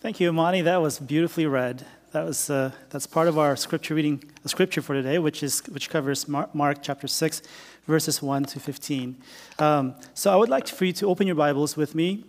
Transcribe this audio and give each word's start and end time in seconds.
Thank 0.00 0.20
you, 0.20 0.28
Amani. 0.28 0.62
That 0.62 0.80
was 0.80 1.00
beautifully 1.00 1.46
read. 1.46 1.84
That 2.12 2.24
was 2.24 2.48
uh, 2.48 2.70
that's 2.90 3.04
part 3.04 3.26
of 3.26 3.36
our 3.36 3.56
scripture 3.56 3.96
reading, 3.96 4.22
scripture 4.46 4.80
for 4.80 4.94
today, 4.94 5.18
which 5.18 5.42
is 5.42 5.60
which 5.66 5.90
covers 5.90 6.28
Mark, 6.28 6.54
Mark 6.54 6.78
chapter 6.82 7.08
six, 7.08 7.42
verses 7.84 8.22
one 8.22 8.44
to 8.44 8.60
fifteen. 8.60 9.16
Um, 9.58 9.96
so 10.14 10.32
I 10.32 10.36
would 10.36 10.50
like 10.50 10.68
for 10.68 10.84
you 10.84 10.92
to 10.92 11.08
open 11.08 11.26
your 11.26 11.34
Bibles 11.34 11.76
with 11.76 11.96
me, 11.96 12.24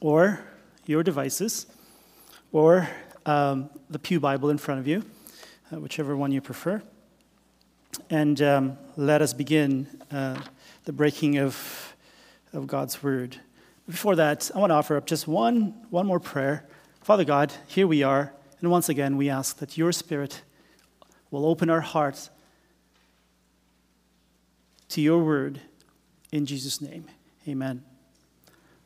or 0.00 0.40
your 0.84 1.04
devices, 1.04 1.66
or 2.50 2.88
um, 3.24 3.70
the 3.88 4.00
pew 4.00 4.18
Bible 4.18 4.50
in 4.50 4.58
front 4.58 4.80
of 4.80 4.88
you, 4.88 5.04
uh, 5.72 5.78
whichever 5.78 6.16
one 6.16 6.32
you 6.32 6.40
prefer, 6.40 6.82
and 8.10 8.42
um, 8.42 8.76
let 8.96 9.22
us 9.22 9.32
begin 9.32 9.86
uh, 10.10 10.40
the 10.86 10.92
breaking 10.92 11.38
of 11.38 11.94
of 12.52 12.66
God's 12.66 13.00
word. 13.00 13.36
Before 13.86 14.16
that, 14.16 14.50
I 14.54 14.58
want 14.58 14.70
to 14.70 14.74
offer 14.74 14.96
up 14.96 15.04
just 15.04 15.28
one, 15.28 15.74
one 15.90 16.06
more 16.06 16.18
prayer. 16.18 16.66
Father 17.02 17.24
God, 17.24 17.52
here 17.66 17.86
we 17.86 18.02
are, 18.02 18.32
and 18.60 18.70
once 18.70 18.88
again, 18.88 19.18
we 19.18 19.28
ask 19.28 19.58
that 19.58 19.76
your 19.76 19.92
Spirit 19.92 20.40
will 21.30 21.44
open 21.44 21.68
our 21.68 21.82
hearts 21.82 22.30
to 24.88 25.02
your 25.02 25.22
word 25.22 25.60
in 26.32 26.46
Jesus' 26.46 26.80
name. 26.80 27.04
Amen. 27.46 27.84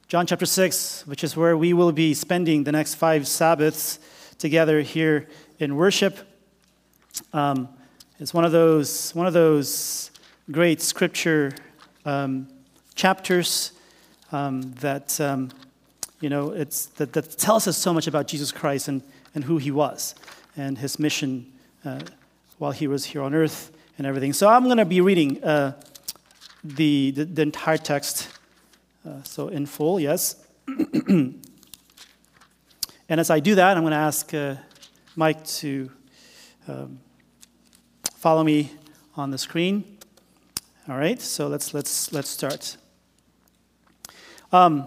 John 0.09 0.27
chapter 0.27 0.47
6, 0.47 1.07
which 1.07 1.23
is 1.23 1.37
where 1.37 1.57
we 1.57 1.73
will 1.73 1.93
be 1.93 2.13
spending 2.13 2.65
the 2.65 2.73
next 2.73 2.97
five 2.97 3.29
Sabbaths 3.29 4.01
together 4.39 4.81
here 4.81 5.29
in 5.61 5.77
worship. 5.77 6.19
Um, 7.33 7.69
it's 8.19 8.35
one 8.35 8.45
of 8.45 8.51
those, 8.51 9.15
one 9.15 9.29
of 9.29 9.33
those 9.33 10.11
great 10.51 10.83
scripture 10.83 11.53
um, 12.05 12.49
chapters 12.97 13.73
um, 14.33 14.73
that, 14.81 15.21
um, 15.21 15.51
you 16.21 16.29
know, 16.29 16.51
it's, 16.51 16.87
that, 16.87 17.13
that 17.13 17.39
tells 17.39 17.67
us 17.67 17.77
so 17.77 17.93
much 17.93 18.07
about 18.07 18.27
Jesus 18.29 18.53
Christ 18.53 18.89
and, 18.89 19.03
and 19.35 19.45
who 19.45 19.59
he 19.59 19.71
was 19.71 20.15
and 20.57 20.79
his 20.79 20.99
mission 20.99 21.53
uh, 21.85 22.01
while 22.59 22.73
he 22.73 22.87
was 22.87 23.05
here 23.05 23.23
on 23.23 23.35
earth 23.35 23.71
and 23.97 24.07
everything. 24.07 24.33
So 24.33 24.49
I'm 24.49 24.65
going 24.65 24.79
to 24.79 24.85
be 24.85 25.01
reading 25.01 25.43
uh, 25.43 25.73
the, 26.63 27.13
the, 27.13 27.25
the, 27.25 27.43
entire 27.43 27.79
text, 27.79 28.29
uh, 29.07 29.23
so 29.23 29.49
in 29.49 29.67
full, 29.67 30.01
yes. 30.01 30.45
and 30.67 31.41
as 33.09 33.31
I 33.31 33.41
do 33.41 33.55
that, 33.55 33.77
I'm 33.77 33.83
going 33.83 33.93
to 33.93 33.97
ask 33.97 34.35
uh, 34.35 34.57
Mike 35.17 35.45
to 35.47 35.91
um, 36.67 36.99
follow 38.15 38.43
me 38.43 38.73
on 39.17 39.31
the 39.31 39.39
screen. 39.39 39.99
All 40.89 40.97
right, 40.97 41.21
so 41.21 41.49
let's, 41.49 41.75
let's, 41.75 42.13
let's 42.13 42.29
start. 42.29 42.77
Um, 44.51 44.87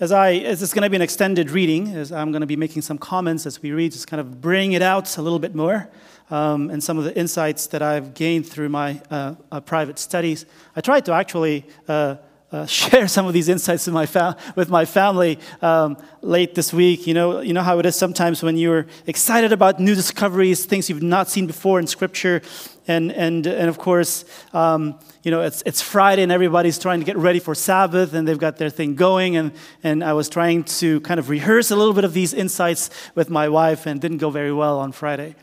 as 0.00 0.10
I, 0.10 0.32
as 0.32 0.62
it's 0.62 0.72
going 0.72 0.84
to 0.84 0.90
be 0.90 0.96
an 0.96 1.02
extended 1.02 1.50
reading, 1.50 1.94
as 1.94 2.12
I'm 2.12 2.32
going 2.32 2.40
to 2.40 2.46
be 2.46 2.56
making 2.56 2.80
some 2.80 2.96
comments 2.96 3.44
as 3.44 3.60
we 3.60 3.72
read, 3.72 3.92
just 3.92 4.06
kind 4.06 4.22
of 4.22 4.40
bring 4.40 4.72
it 4.72 4.80
out 4.80 5.18
a 5.18 5.22
little 5.22 5.38
bit 5.38 5.54
more, 5.54 5.90
um, 6.30 6.70
and 6.70 6.82
some 6.82 6.96
of 6.96 7.04
the 7.04 7.16
insights 7.16 7.66
that 7.68 7.82
I've 7.82 8.14
gained 8.14 8.48
through 8.48 8.70
my 8.70 9.02
uh, 9.10 9.34
uh, 9.52 9.60
private 9.60 9.98
studies. 9.98 10.46
I 10.74 10.80
tried 10.80 11.04
to 11.04 11.12
actually 11.12 11.66
uh, 11.88 12.16
uh 12.50 12.66
share 12.80 13.06
some 13.06 13.26
of 13.26 13.34
these 13.34 13.50
insights 13.50 13.86
with 13.86 13.94
my, 13.94 14.06
fa- 14.06 14.36
with 14.56 14.70
my 14.70 14.86
family 14.86 15.38
um, 15.60 15.98
late 16.22 16.54
this 16.54 16.72
week. 16.72 17.06
You 17.06 17.12
know, 17.12 17.40
you 17.40 17.52
know 17.52 17.62
how 17.62 17.78
it 17.80 17.84
is 17.84 17.94
sometimes 17.94 18.42
when 18.42 18.56
you're 18.56 18.86
excited 19.06 19.52
about 19.52 19.78
new 19.78 19.94
discoveries, 19.94 20.64
things 20.64 20.88
you've 20.88 21.02
not 21.02 21.28
seen 21.28 21.46
before 21.46 21.78
in 21.78 21.86
Scripture, 21.86 22.40
and, 22.88 23.12
and, 23.12 23.46
and 23.46 23.68
of 23.68 23.78
course, 23.78 24.24
um, 24.52 24.98
you 25.22 25.30
know, 25.30 25.42
it's, 25.42 25.62
it's 25.64 25.80
Friday 25.80 26.22
and 26.22 26.32
everybody's 26.32 26.78
trying 26.78 26.98
to 27.00 27.06
get 27.06 27.16
ready 27.16 27.38
for 27.38 27.54
Sabbath 27.54 28.12
and 28.12 28.26
they've 28.26 28.38
got 28.38 28.56
their 28.56 28.70
thing 28.70 28.94
going. 28.94 29.36
And, 29.36 29.52
and 29.82 30.02
I 30.02 30.14
was 30.14 30.28
trying 30.28 30.64
to 30.64 31.00
kind 31.02 31.20
of 31.20 31.28
rehearse 31.28 31.70
a 31.70 31.76
little 31.76 31.94
bit 31.94 32.04
of 32.04 32.12
these 32.12 32.34
insights 32.34 32.90
with 33.14 33.30
my 33.30 33.48
wife 33.48 33.86
and 33.86 34.00
didn't 34.00 34.18
go 34.18 34.30
very 34.30 34.52
well 34.52 34.80
on 34.80 34.92
Friday. 34.92 35.36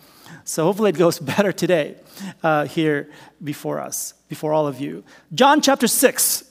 So 0.44 0.66
hopefully 0.66 0.90
it 0.90 0.98
goes 0.98 1.20
better 1.20 1.52
today 1.52 1.96
uh, 2.44 2.66
here 2.66 3.10
before 3.44 3.80
us, 3.80 4.14
before 4.28 4.52
all 4.52 4.68
of 4.68 4.80
you. 4.80 5.04
John 5.34 5.62
chapter 5.62 5.88
6. 5.88 6.44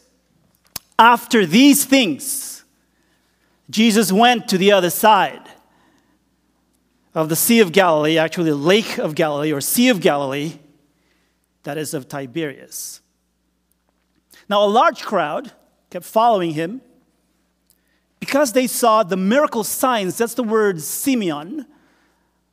After 0.99 1.47
these 1.47 1.85
things, 1.85 2.65
Jesus 3.71 4.11
went 4.11 4.49
to 4.49 4.59
the 4.59 4.73
other 4.73 4.91
side 4.91 5.49
of 7.15 7.29
the 7.29 7.37
Sea 7.37 7.61
of 7.61 7.73
Galilee, 7.73 8.19
actually, 8.19 8.53
Lake 8.53 8.99
of 8.99 9.15
Galilee 9.15 9.53
or 9.53 9.61
Sea 9.61 9.89
of 9.91 10.01
Galilee, 10.01 10.59
that 11.69 11.77
is 11.77 11.93
of 11.93 12.09
Tiberias. 12.09 13.03
Now, 14.49 14.65
a 14.65 14.71
large 14.81 15.03
crowd 15.03 15.53
kept 15.91 16.07
following 16.07 16.53
him 16.55 16.81
because 18.21 18.55
they 18.55 18.67
saw 18.67 19.03
the 19.03 19.19
miracle 19.19 19.63
signs. 19.65 20.17
That's 20.17 20.33
the 20.33 20.43
word 20.43 20.77
semeion. 20.77 21.67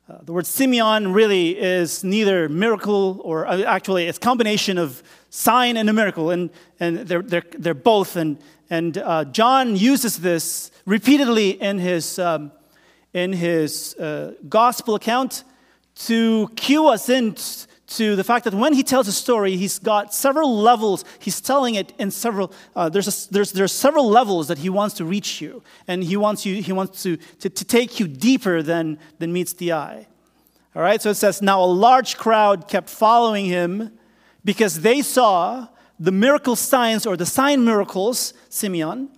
Uh, 0.06 0.18
the 0.22 0.34
word 0.34 0.44
semeion 0.44 1.14
really 1.14 1.58
is 1.58 2.04
neither 2.04 2.50
miracle 2.50 3.22
or 3.24 3.46
uh, 3.46 3.62
actually 3.62 4.04
it's 4.04 4.18
combination 4.18 4.76
of 4.76 5.02
sign 5.30 5.78
and 5.78 5.88
a 5.88 5.94
miracle, 5.94 6.28
and, 6.28 6.50
and 6.78 6.98
they're, 6.98 7.22
they're, 7.22 7.50
they're 7.58 7.72
both. 7.72 8.16
And, 8.16 8.36
and 8.68 8.98
uh, 8.98 9.24
John 9.24 9.76
uses 9.76 10.18
this 10.18 10.70
repeatedly 10.84 11.52
in 11.52 11.78
his, 11.78 12.18
um, 12.18 12.52
in 13.14 13.32
his 13.32 13.94
uh, 13.94 14.34
gospel 14.46 14.94
account 14.94 15.44
to 16.04 16.50
cue 16.54 16.88
us 16.88 17.08
in 17.08 17.34
to 17.88 18.16
the 18.16 18.24
fact 18.24 18.44
that 18.44 18.54
when 18.54 18.72
he 18.72 18.82
tells 18.82 19.06
a 19.06 19.12
story, 19.12 19.56
he's 19.56 19.78
got 19.78 20.12
several 20.12 20.58
levels. 20.58 21.04
He's 21.20 21.40
telling 21.40 21.76
it 21.76 21.92
in 21.98 22.10
several. 22.10 22.52
Uh, 22.74 22.88
there's, 22.88 23.06
a, 23.28 23.32
there's 23.32 23.52
there's 23.52 23.72
several 23.72 24.08
levels 24.08 24.48
that 24.48 24.58
he 24.58 24.68
wants 24.68 24.96
to 24.96 25.04
reach 25.04 25.40
you, 25.40 25.62
and 25.86 26.02
he 26.02 26.16
wants 26.16 26.44
you. 26.44 26.60
He 26.62 26.72
wants 26.72 27.02
to, 27.04 27.16
to, 27.16 27.48
to 27.48 27.64
take 27.64 28.00
you 28.00 28.08
deeper 28.08 28.62
than 28.62 28.98
than 29.18 29.32
meets 29.32 29.52
the 29.52 29.72
eye. 29.72 30.08
All 30.74 30.82
right. 30.82 31.00
So 31.00 31.10
it 31.10 31.14
says 31.14 31.40
now 31.40 31.62
a 31.62 31.64
large 31.64 32.16
crowd 32.16 32.68
kept 32.68 32.90
following 32.90 33.46
him 33.46 33.96
because 34.44 34.80
they 34.80 35.00
saw 35.00 35.68
the 35.98 36.12
miracle 36.12 36.56
signs 36.56 37.06
or 37.06 37.16
the 37.16 37.26
sign 37.26 37.64
miracles, 37.64 38.34
semeion, 38.50 39.08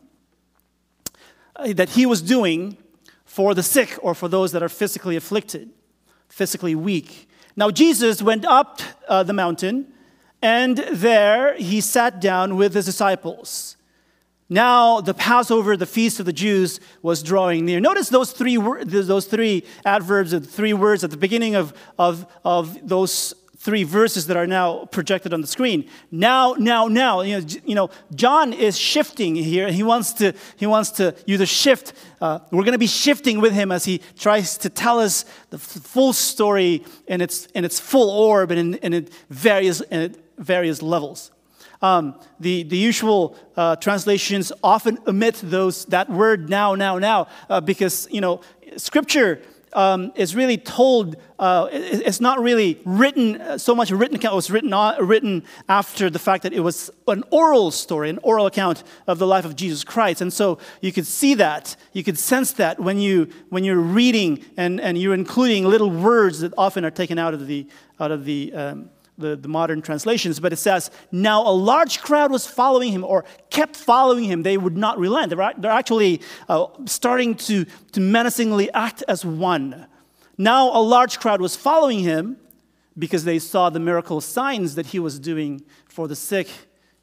uh, 1.57 1.73
that 1.73 1.91
he 1.91 2.07
was 2.07 2.23
doing 2.23 2.77
for 3.25 3.55
the 3.55 3.62
sick 3.62 3.99
or 4.03 4.15
for 4.15 4.28
those 4.28 4.53
that 4.53 4.62
are 4.62 4.69
physically 4.69 5.17
afflicted, 5.17 5.71
physically 6.28 6.75
weak. 6.75 7.28
Now, 7.59 7.73
Jesus 7.73 8.23
went 8.23 8.45
up 8.45 8.81
uh, 9.09 9.25
the 9.25 9.33
mountain, 9.33 9.93
and 10.41 10.77
there 10.93 11.57
he 11.57 11.81
sat 11.81 12.21
down 12.21 12.55
with 12.55 12.73
his 12.73 12.87
disciples. 12.87 13.77
Now, 14.49 15.01
the 15.01 15.13
Passover, 15.13 15.77
the 15.77 15.85
feast 15.85 16.21
of 16.21 16.27
the 16.27 16.33
Jews, 16.33 16.79
was 17.03 17.21
drawing 17.21 17.65
near. 17.65 17.81
Notice 17.81 18.11
those 18.11 18.31
three, 18.31 18.59
those 18.85 19.27
three 19.27 19.65
adverbs, 19.85 20.31
the 20.31 20.39
three 20.39 20.73
words 20.73 21.03
at 21.03 21.11
the 21.11 21.17
beginning 21.17 21.57
of, 21.57 21.73
of, 21.99 22.33
of 22.45 22.79
those 22.89 23.35
three 23.69 23.84
verses 23.84 24.29
that 24.29 24.37
are 24.39 24.47
now 24.47 24.87
projected 24.87 25.34
on 25.34 25.43
the 25.43 25.47
screen. 25.47 25.87
Now, 26.11 26.55
now, 26.59 26.89
now. 26.89 27.21
You 27.21 27.39
know, 27.39 27.47
you 27.67 27.75
know 27.75 27.91
John 28.15 28.55
is 28.55 28.79
shifting 28.79 29.37
here. 29.37 29.71
He 29.71 29.83
wants 29.83 30.15
to, 30.15 30.33
he 30.56 30.65
wants 30.65 30.91
to 30.93 31.15
use 31.27 31.43
a 31.43 31.47
shift. 31.47 31.93
Uh, 32.19 32.39
we're 32.51 32.62
going 32.62 32.73
to 32.73 32.78
be 32.78 32.87
shifting 32.87 33.43
with 33.43 33.53
him 33.53 33.71
as 33.71 33.84
he 33.84 34.01
tries 34.19 34.57
to 34.59 34.71
tell 34.71 34.99
us 34.99 35.27
the 35.51 35.59
full 35.59 36.15
story 36.15 36.83
in 37.07 37.21
its, 37.21 37.45
in 37.55 37.67
its 37.67 37.78
full 37.78 38.09
orb 38.09 38.51
and 38.53 38.77
in, 38.83 38.95
in 38.95 39.09
various, 39.28 39.83
in 39.91 40.17
various 40.39 40.81
levels. 40.81 41.31
Um, 41.83 42.15
the, 42.41 42.62
the 42.62 42.78
usual 42.78 43.37
uh, 43.55 43.77
translations 43.77 44.51
often 44.62 44.97
omit 45.07 45.43
those, 45.45 45.84
that 45.87 46.09
word 46.09 46.49
now, 46.49 46.75
now, 46.75 46.99
now, 46.99 47.27
uh, 47.51 47.61
because, 47.61 48.09
you 48.11 48.23
know, 48.23 48.41
scripture 48.78 49.43
um, 49.73 50.12
is 50.15 50.34
really 50.34 50.56
told, 50.56 51.17
uh, 51.39 51.69
it's 51.71 52.21
not 52.21 52.41
really 52.41 52.81
written, 52.84 53.41
uh, 53.41 53.59
so 53.59 53.75
much 53.75 53.91
written 53.91 54.17
account, 54.17 54.33
it 54.33 54.37
was 54.37 54.51
written, 54.51 54.75
written 55.01 55.45
after 55.69 56.11
the 56.11 56.19
fact 56.19 56.43
that 56.43 56.53
it 56.53 56.61
was 56.61 56.91
an 57.06 57.25
oral 57.31 57.71
story, 57.71 58.11
an 58.11 58.19
oral 58.23 58.47
account 58.47 58.84
of 59.07 59.19
the 59.19 59.27
life 59.27 59.45
of 59.45 59.57
Jesus 59.57 59.84
Christ. 59.84 60.21
And 60.21 60.33
so 60.33 60.59
you 60.81 60.93
could 60.93 61.07
see 61.07 61.34
that, 61.34 61.77
you 61.93 62.03
could 62.03 62.19
sense 62.19 62.53
that 62.53 62.81
when, 62.81 62.99
you, 62.99 63.28
when 63.51 63.65
you're 63.65 63.77
reading 63.77 64.45
and, 64.57 64.81
and 64.81 64.98
you're 64.98 65.15
including 65.15 65.65
little 65.65 65.91
words 65.91 66.41
that 66.41 66.53
often 66.57 66.84
are 66.84 66.91
taken 66.91 67.19
out 67.19 67.34
of 67.34 67.47
the, 67.47 67.66
out 68.01 68.10
of 68.10 68.25
the, 68.25 68.53
um, 68.53 68.91
the, 69.18 69.36
the, 69.36 69.48
modern 69.48 69.82
translations, 69.82 70.41
but 70.41 70.53
it 70.53 70.56
says, 70.56 70.91
Now 71.12 71.42
a 71.47 71.53
large 71.53 72.00
crowd 72.00 72.30
was 72.30 72.47
following 72.47 72.92
him 72.92 73.04
or 73.04 73.24
kept 73.50 73.76
following 73.76 74.24
him. 74.24 74.42
They 74.42 74.56
would 74.56 74.76
not 74.76 74.98
relent. 74.98 75.30
They're, 75.34 75.53
they're 75.59 75.70
actually 75.70 76.22
uh, 76.48 76.66
starting 76.86 77.34
to, 77.34 77.66
to 77.92 78.00
menacingly 78.00 78.72
act 78.72 79.03
as 79.09 79.24
one. 79.24 79.86
Now 80.36 80.70
a 80.76 80.80
large 80.80 81.18
crowd 81.18 81.41
was 81.41 81.56
following 81.56 82.00
him 82.00 82.38
because 82.98 83.24
they 83.24 83.38
saw 83.38 83.70
the 83.70 83.80
miracle 83.80 84.20
signs 84.20 84.74
that 84.76 84.86
he 84.86 84.98
was 84.98 85.18
doing 85.18 85.62
for 85.88 86.09
the 86.09 86.16
sick. 86.16 86.48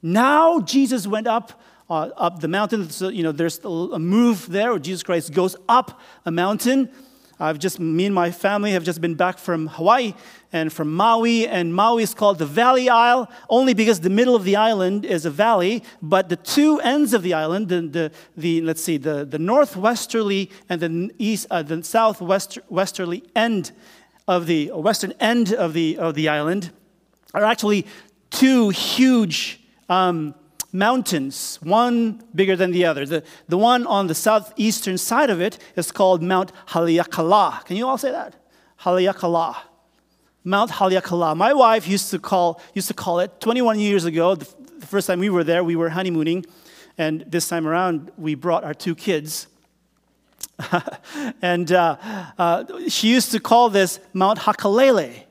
Now 0.02 0.60
Jesus 0.60 1.06
went 1.06 1.26
up. 1.26 1.60
Uh, 1.88 2.10
up 2.16 2.40
the 2.40 2.48
mountain. 2.48 2.90
So, 2.90 3.10
you 3.10 3.22
know, 3.22 3.30
there's 3.30 3.60
a 3.64 4.00
move 4.00 4.48
there 4.48 4.70
where 4.70 4.80
Jesus 4.80 5.04
Christ 5.04 5.32
goes 5.32 5.54
up 5.68 6.00
a 6.24 6.32
mountain 6.32 6.90
I've 7.38 7.58
just, 7.58 7.78
me 7.78 8.06
and 8.06 8.14
my 8.14 8.30
family 8.30 8.72
have 8.72 8.82
just 8.82 9.00
been 9.00 9.14
back 9.14 9.38
from 9.38 9.66
Hawaii 9.66 10.14
and 10.52 10.72
from 10.72 10.94
Maui, 10.94 11.46
and 11.46 11.74
Maui 11.74 12.02
is 12.02 12.14
called 12.14 12.38
the 12.38 12.46
Valley 12.46 12.88
Isle 12.88 13.30
only 13.50 13.74
because 13.74 14.00
the 14.00 14.08
middle 14.10 14.34
of 14.34 14.44
the 14.44 14.56
island 14.56 15.04
is 15.04 15.26
a 15.26 15.30
valley, 15.30 15.82
but 16.00 16.30
the 16.30 16.36
two 16.36 16.80
ends 16.80 17.12
of 17.12 17.22
the 17.22 17.34
island, 17.34 17.68
the, 17.68 17.82
the, 17.82 18.12
the 18.38 18.62
let's 18.62 18.82
see, 18.82 18.96
the, 18.96 19.26
the 19.26 19.38
northwesterly 19.38 20.50
and 20.70 20.80
the 20.80 21.10
east, 21.18 21.46
uh, 21.50 21.62
the 21.62 21.84
southwesterly 21.84 23.22
end 23.34 23.72
of 24.26 24.46
the 24.46 24.70
western 24.70 25.12
end 25.20 25.52
of 25.52 25.74
the, 25.74 25.98
of 25.98 26.14
the 26.14 26.28
island, 26.30 26.70
are 27.34 27.44
actually 27.44 27.86
two 28.30 28.70
huge 28.70 29.60
um, 29.90 30.34
mountains, 30.76 31.58
one 31.62 32.22
bigger 32.34 32.54
than 32.54 32.70
the 32.70 32.84
other. 32.84 33.06
The, 33.06 33.22
the 33.48 33.56
one 33.56 33.86
on 33.86 34.06
the 34.08 34.14
southeastern 34.14 34.98
side 34.98 35.30
of 35.30 35.40
it 35.40 35.58
is 35.74 35.90
called 35.90 36.22
Mount 36.22 36.52
Haleakala. 36.68 37.64
Can 37.64 37.76
you 37.76 37.88
all 37.88 37.98
say 37.98 38.10
that? 38.10 38.36
Haleakala. 38.80 39.56
Mount 40.44 40.70
Haleakala. 40.72 41.36
My 41.36 41.54
wife 41.54 41.88
used 41.88 42.10
to 42.10 42.18
call, 42.18 42.60
used 42.74 42.88
to 42.88 42.94
call 42.94 43.20
it 43.20 43.40
21 43.40 43.80
years 43.80 44.04
ago, 44.04 44.34
the, 44.34 44.46
the 44.78 44.86
first 44.86 45.06
time 45.06 45.18
we 45.18 45.30
were 45.30 45.44
there, 45.44 45.64
we 45.64 45.76
were 45.76 45.88
honeymooning, 45.88 46.44
and 46.98 47.24
this 47.26 47.48
time 47.48 47.66
around, 47.66 48.12
we 48.18 48.34
brought 48.34 48.62
our 48.62 48.74
two 48.74 48.94
kids. 48.94 49.48
and 51.42 51.72
uh, 51.72 51.96
uh, 52.38 52.64
she 52.88 53.08
used 53.08 53.32
to 53.32 53.40
call 53.40 53.70
this 53.70 53.98
Mount 54.12 54.40
Hakalele, 54.40 55.24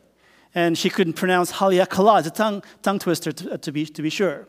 and 0.56 0.78
she 0.78 0.90
couldn't 0.90 1.14
pronounce 1.14 1.52
Haleakala. 1.52 2.20
It's 2.20 2.28
a 2.28 2.32
tongue, 2.32 2.64
tongue 2.82 3.00
twister 3.00 3.32
to, 3.32 3.58
to, 3.60 3.72
be, 3.72 3.86
to 3.86 4.02
be 4.02 4.10
sure. 4.10 4.48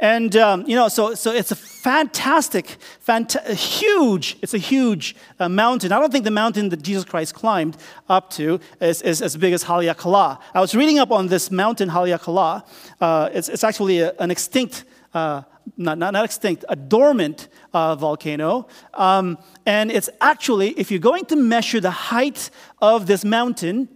And, 0.00 0.34
um, 0.36 0.64
you 0.66 0.74
know, 0.76 0.88
so, 0.88 1.14
so 1.14 1.30
it's 1.30 1.52
a 1.52 1.56
fantastic, 1.56 2.78
fanta- 3.06 3.46
huge, 3.52 4.38
it's 4.40 4.54
a 4.54 4.58
huge 4.58 5.14
uh, 5.38 5.46
mountain. 5.46 5.92
I 5.92 6.00
don't 6.00 6.10
think 6.10 6.24
the 6.24 6.30
mountain 6.30 6.70
that 6.70 6.82
Jesus 6.82 7.04
Christ 7.04 7.34
climbed 7.34 7.76
up 8.08 8.30
to 8.30 8.60
is, 8.80 9.02
is 9.02 9.20
as 9.20 9.36
big 9.36 9.52
as 9.52 9.64
Haleakala. 9.64 10.40
I 10.54 10.60
was 10.60 10.74
reading 10.74 10.98
up 10.98 11.10
on 11.10 11.26
this 11.26 11.50
mountain, 11.50 11.90
Haleakala. 11.90 12.66
Uh, 12.98 13.28
it's, 13.34 13.50
it's 13.50 13.62
actually 13.62 13.98
a, 13.98 14.14
an 14.18 14.30
extinct, 14.30 14.84
uh, 15.12 15.42
not, 15.76 15.98
not, 15.98 16.14
not 16.14 16.24
extinct, 16.24 16.64
a 16.70 16.76
dormant 16.76 17.48
uh, 17.74 17.94
volcano. 17.94 18.68
Um, 18.94 19.36
and 19.66 19.92
it's 19.92 20.08
actually, 20.22 20.70
if 20.78 20.90
you're 20.90 20.98
going 20.98 21.26
to 21.26 21.36
measure 21.36 21.78
the 21.78 21.90
height 21.90 22.48
of 22.80 23.06
this 23.06 23.22
mountain 23.22 23.90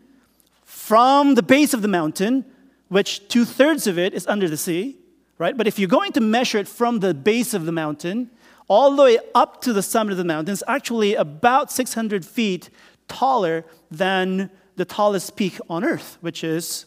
from 0.66 1.34
the 1.34 1.42
base 1.42 1.72
of 1.72 1.80
the 1.80 1.88
mountain, 1.88 2.44
which 2.88 3.26
two 3.28 3.46
thirds 3.46 3.86
of 3.86 3.98
it 3.98 4.12
is 4.12 4.26
under 4.26 4.50
the 4.50 4.58
sea, 4.58 4.98
right? 5.38 5.56
But 5.56 5.66
if 5.66 5.78
you're 5.78 5.88
going 5.88 6.12
to 6.12 6.20
measure 6.20 6.58
it 6.58 6.68
from 6.68 7.00
the 7.00 7.14
base 7.14 7.54
of 7.54 7.66
the 7.66 7.72
mountain 7.72 8.30
all 8.68 8.96
the 8.96 9.02
way 9.02 9.18
up 9.34 9.60
to 9.62 9.72
the 9.72 9.82
summit 9.82 10.12
of 10.12 10.18
the 10.18 10.24
mountain, 10.24 10.52
it's 10.52 10.62
actually 10.66 11.14
about 11.14 11.70
600 11.70 12.24
feet 12.24 12.70
taller 13.08 13.64
than 13.90 14.50
the 14.76 14.84
tallest 14.84 15.36
peak 15.36 15.58
on 15.68 15.84
earth, 15.84 16.18
which 16.20 16.42
is 16.42 16.86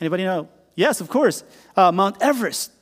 anybody 0.00 0.24
know? 0.24 0.48
Yes, 0.74 1.00
of 1.00 1.08
course, 1.08 1.44
uh, 1.76 1.92
Mount 1.92 2.16
Everest. 2.20 2.72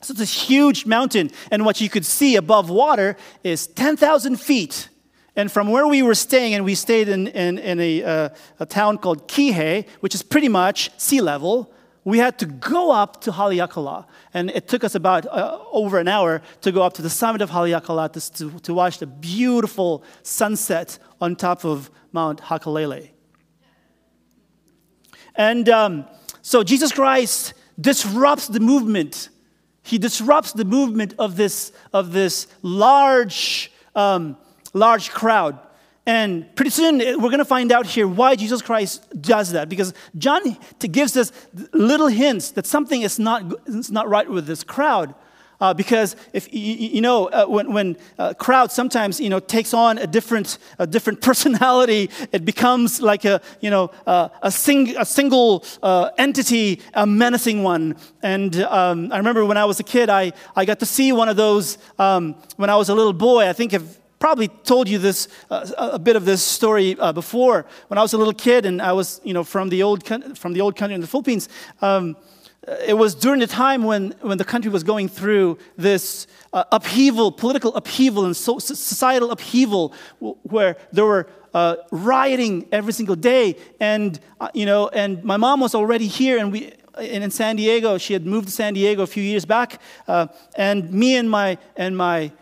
So 0.00 0.12
it's 0.12 0.20
a 0.20 0.24
huge 0.24 0.86
mountain, 0.86 1.30
and 1.50 1.64
what 1.64 1.80
you 1.80 1.88
could 1.88 2.04
see 2.04 2.36
above 2.36 2.68
water 2.68 3.16
is 3.42 3.66
10,000 3.66 4.36
feet. 4.36 4.88
And 5.36 5.50
from 5.50 5.70
where 5.70 5.86
we 5.86 6.02
were 6.02 6.14
staying, 6.14 6.54
and 6.54 6.64
we 6.64 6.74
stayed 6.74 7.08
in, 7.08 7.26
in, 7.28 7.58
in 7.58 7.80
a, 7.80 8.02
uh, 8.04 8.28
a 8.60 8.66
town 8.66 8.98
called 8.98 9.26
Kihei, 9.28 9.88
which 10.00 10.14
is 10.14 10.22
pretty 10.22 10.48
much 10.48 10.90
sea 10.98 11.20
level, 11.20 11.73
we 12.04 12.18
had 12.18 12.38
to 12.38 12.46
go 12.46 12.90
up 12.90 13.22
to 13.22 13.32
Haleakala. 13.32 14.06
And 14.34 14.50
it 14.50 14.68
took 14.68 14.84
us 14.84 14.94
about 14.94 15.26
uh, 15.26 15.58
over 15.72 15.98
an 15.98 16.08
hour 16.08 16.42
to 16.60 16.70
go 16.70 16.82
up 16.82 16.92
to 16.94 17.02
the 17.02 17.10
summit 17.10 17.40
of 17.40 17.50
Haleakala 17.50 18.12
to, 18.12 18.32
to, 18.32 18.58
to 18.60 18.74
watch 18.74 18.98
the 18.98 19.06
beautiful 19.06 20.04
sunset 20.22 20.98
on 21.20 21.34
top 21.34 21.64
of 21.64 21.90
Mount 22.12 22.42
Hakalele. 22.42 23.10
And 25.34 25.68
um, 25.68 26.06
so 26.42 26.62
Jesus 26.62 26.92
Christ 26.92 27.54
disrupts 27.80 28.48
the 28.48 28.60
movement. 28.60 29.30
He 29.82 29.98
disrupts 29.98 30.52
the 30.52 30.64
movement 30.64 31.14
of 31.18 31.36
this, 31.36 31.72
of 31.92 32.12
this 32.12 32.46
large, 32.62 33.72
um, 33.94 34.36
large 34.72 35.10
crowd. 35.10 35.58
And 36.06 36.54
pretty 36.54 36.70
soon 36.70 37.00
eh, 37.00 37.14
we're 37.14 37.30
going 37.30 37.38
to 37.38 37.44
find 37.44 37.72
out 37.72 37.86
here 37.86 38.06
why 38.06 38.36
Jesus 38.36 38.60
Christ 38.60 39.06
does 39.20 39.52
that. 39.52 39.68
Because 39.68 39.94
John 40.18 40.56
gives 40.78 41.16
us 41.16 41.32
little 41.72 42.08
hints 42.08 42.50
that 42.52 42.66
something 42.66 43.02
is 43.02 43.18
not, 43.18 43.42
is 43.66 43.90
not 43.90 44.08
right 44.08 44.28
with 44.28 44.46
this 44.46 44.62
crowd. 44.62 45.14
Uh, 45.60 45.72
because 45.72 46.16
if 46.32 46.52
you, 46.52 47.00
know 47.00 47.26
uh, 47.26 47.46
when, 47.46 47.72
when 47.72 47.96
a 48.18 48.22
uh, 48.22 48.34
crowd 48.34 48.72
sometimes 48.72 49.20
you 49.20 49.30
know 49.30 49.38
takes 49.38 49.72
on 49.72 49.98
a 49.98 50.06
different 50.06 50.58
a 50.78 50.86
different 50.86 51.20
personality 51.28 52.10
it 52.32 52.44
becomes 52.44 53.00
like 53.00 53.24
a 53.24 53.40
you 53.60 53.70
know 53.70 53.90
uh, 54.06 54.28
a, 54.42 54.50
sing, 54.50 54.96
a 54.98 55.04
single 55.04 55.64
uh, 55.82 56.10
entity 56.18 56.80
a 56.94 57.06
menacing 57.06 57.62
one 57.62 57.96
and 58.22 58.56
um, 58.62 59.12
i 59.12 59.16
remember 59.16 59.44
when 59.44 59.56
i 59.56 59.64
was 59.64 59.78
a 59.78 59.84
kid 59.84 60.10
i, 60.10 60.32
I 60.56 60.64
got 60.64 60.80
to 60.80 60.86
see 60.86 61.12
one 61.12 61.28
of 61.28 61.36
those 61.36 61.78
um, 61.98 62.34
when 62.56 62.68
i 62.68 62.76
was 62.76 62.88
a 62.88 62.94
little 62.94 63.14
boy 63.14 63.48
i 63.48 63.52
think 63.52 63.72
if 63.72 64.00
probably 64.24 64.48
told 64.48 64.88
you 64.88 64.98
this 64.98 65.28
uh, 65.50 65.70
a 65.76 65.98
bit 65.98 66.16
of 66.16 66.24
this 66.24 66.42
story 66.42 66.96
uh, 66.98 67.12
before. 67.12 67.66
When 67.88 67.98
I 67.98 68.00
was 68.00 68.14
a 68.14 68.16
little 68.16 68.32
kid 68.32 68.64
and 68.64 68.80
I 68.80 68.92
was, 68.92 69.20
you 69.22 69.34
know, 69.34 69.44
from 69.44 69.68
the 69.68 69.82
old 69.82 70.02
from 70.38 70.54
the 70.54 70.62
old 70.62 70.76
country 70.76 70.94
in 70.94 71.02
the 71.02 71.06
Philippines. 71.06 71.50
Um, 71.82 72.16
it 72.86 72.96
was 72.96 73.14
during 73.14 73.40
the 73.40 73.46
time 73.46 73.84
when, 73.84 74.14
when 74.22 74.38
the 74.38 74.44
country 74.44 74.70
was 74.70 74.82
going 74.82 75.08
through 75.10 75.58
this 75.76 76.26
uh, 76.54 76.64
upheaval, 76.72 77.32
political 77.32 77.74
upheaval, 77.74 78.24
and 78.24 78.34
so, 78.34 78.58
societal 78.58 79.30
upheaval, 79.30 79.92
where 80.54 80.78
there 80.90 81.04
were 81.04 81.26
uh, 81.52 81.76
rioting 81.90 82.66
every 82.72 82.94
single 82.94 83.16
day. 83.16 83.56
And, 83.78 84.18
uh, 84.40 84.48
you 84.54 84.64
know, 84.64 84.88
and 84.88 85.22
my 85.22 85.36
mom 85.36 85.60
was 85.60 85.74
already 85.74 86.06
here, 86.06 86.38
and 86.38 86.50
we, 86.50 86.72
in 86.98 87.30
San 87.30 87.56
Diego. 87.56 87.98
She 87.98 88.14
had 88.14 88.24
moved 88.24 88.46
to 88.46 88.54
San 88.54 88.72
Diego 88.72 89.02
a 89.02 89.06
few 89.06 89.22
years 89.22 89.44
back, 89.44 89.82
uh, 90.08 90.28
and 90.56 90.90
me 90.90 91.16
and 91.16 91.28
my 91.28 91.58
and 91.76 91.94
my 91.94 92.32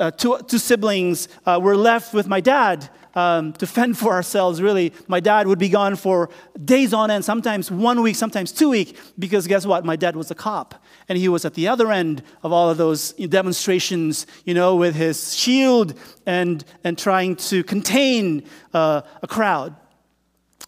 uh, 0.00 0.10
two, 0.10 0.38
two, 0.48 0.58
siblings 0.58 1.28
uh, 1.46 1.60
were 1.62 1.76
left 1.76 2.14
with 2.14 2.26
my 2.26 2.40
dad 2.40 2.88
um, 3.14 3.52
to 3.54 3.66
fend 3.66 3.98
for 3.98 4.12
ourselves, 4.12 4.62
really. 4.62 4.92
My 5.08 5.20
dad 5.20 5.46
would 5.46 5.58
be 5.58 5.68
gone 5.68 5.96
for 5.96 6.30
days 6.64 6.94
on 6.94 7.10
end, 7.10 7.24
sometimes 7.24 7.70
one 7.70 8.02
week, 8.02 8.16
sometimes 8.16 8.50
two 8.50 8.70
weeks, 8.70 8.92
because 9.18 9.46
guess 9.46 9.66
what? 9.66 9.84
My 9.84 9.96
dad 9.96 10.16
was 10.16 10.30
a 10.30 10.34
cop. 10.34 10.74
And 11.08 11.18
he 11.18 11.28
was 11.28 11.44
at 11.44 11.54
the 11.54 11.68
other 11.68 11.92
end 11.92 12.22
of 12.42 12.52
all 12.52 12.70
of 12.70 12.78
those 12.78 13.12
demonstrations, 13.12 14.26
you 14.44 14.54
know, 14.54 14.76
with 14.76 14.94
his 14.94 15.36
shield 15.36 15.94
and, 16.24 16.64
and 16.82 16.96
trying 16.96 17.36
to 17.36 17.62
contain 17.64 18.44
uh, 18.72 19.02
a 19.22 19.26
crowd. 19.26 19.76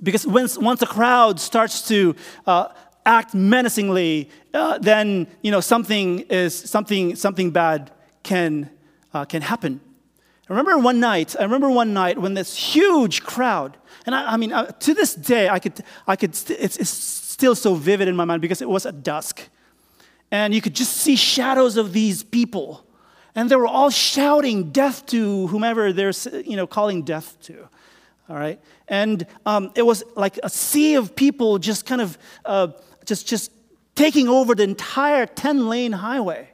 Because 0.02 0.26
once, 0.26 0.58
once 0.58 0.82
a 0.82 0.86
crowd 0.86 1.40
starts 1.40 1.86
to 1.88 2.16
uh, 2.46 2.68
act 3.06 3.34
menacingly, 3.34 4.30
uh, 4.52 4.78
then, 4.78 5.28
you 5.42 5.50
know, 5.50 5.60
something 5.60 6.20
is, 6.20 6.54
something, 6.54 7.14
something 7.14 7.50
bad 7.50 7.90
can 8.24 8.68
uh, 9.14 9.24
can 9.24 9.42
happen. 9.42 9.80
I 10.48 10.52
remember 10.52 10.76
one 10.78 11.00
night, 11.00 11.36
I 11.38 11.44
remember 11.44 11.70
one 11.70 11.94
night 11.94 12.18
when 12.18 12.34
this 12.34 12.56
huge 12.56 13.22
crowd, 13.22 13.78
and 14.06 14.14
I, 14.14 14.32
I 14.32 14.36
mean, 14.36 14.52
uh, 14.52 14.66
to 14.66 14.92
this 14.92 15.14
day, 15.14 15.48
I 15.48 15.58
could, 15.58 15.80
I 16.06 16.16
could 16.16 16.34
st- 16.34 16.58
it's, 16.60 16.76
it's 16.76 16.90
still 16.90 17.54
so 17.54 17.74
vivid 17.74 18.08
in 18.08 18.16
my 18.16 18.24
mind 18.24 18.42
because 18.42 18.60
it 18.60 18.68
was 18.68 18.84
at 18.84 19.02
dusk. 19.02 19.48
And 20.30 20.54
you 20.54 20.60
could 20.60 20.74
just 20.74 20.94
see 20.94 21.16
shadows 21.16 21.76
of 21.76 21.92
these 21.92 22.22
people. 22.22 22.86
And 23.34 23.50
they 23.50 23.56
were 23.56 23.66
all 23.66 23.90
shouting 23.90 24.70
death 24.70 25.06
to 25.06 25.46
whomever 25.48 25.92
they're 25.92 26.12
you 26.44 26.56
know, 26.56 26.66
calling 26.66 27.02
death 27.02 27.40
to. 27.42 27.68
All 28.28 28.36
right? 28.36 28.60
And 28.88 29.26
um, 29.46 29.72
it 29.74 29.82
was 29.82 30.02
like 30.16 30.38
a 30.42 30.50
sea 30.50 30.94
of 30.94 31.14
people 31.14 31.58
just 31.58 31.86
kind 31.86 32.00
of 32.00 32.18
uh, 32.44 32.68
just, 33.06 33.26
just 33.26 33.52
taking 33.94 34.28
over 34.28 34.54
the 34.54 34.64
entire 34.64 35.26
10 35.26 35.68
lane 35.68 35.92
highway 35.92 36.51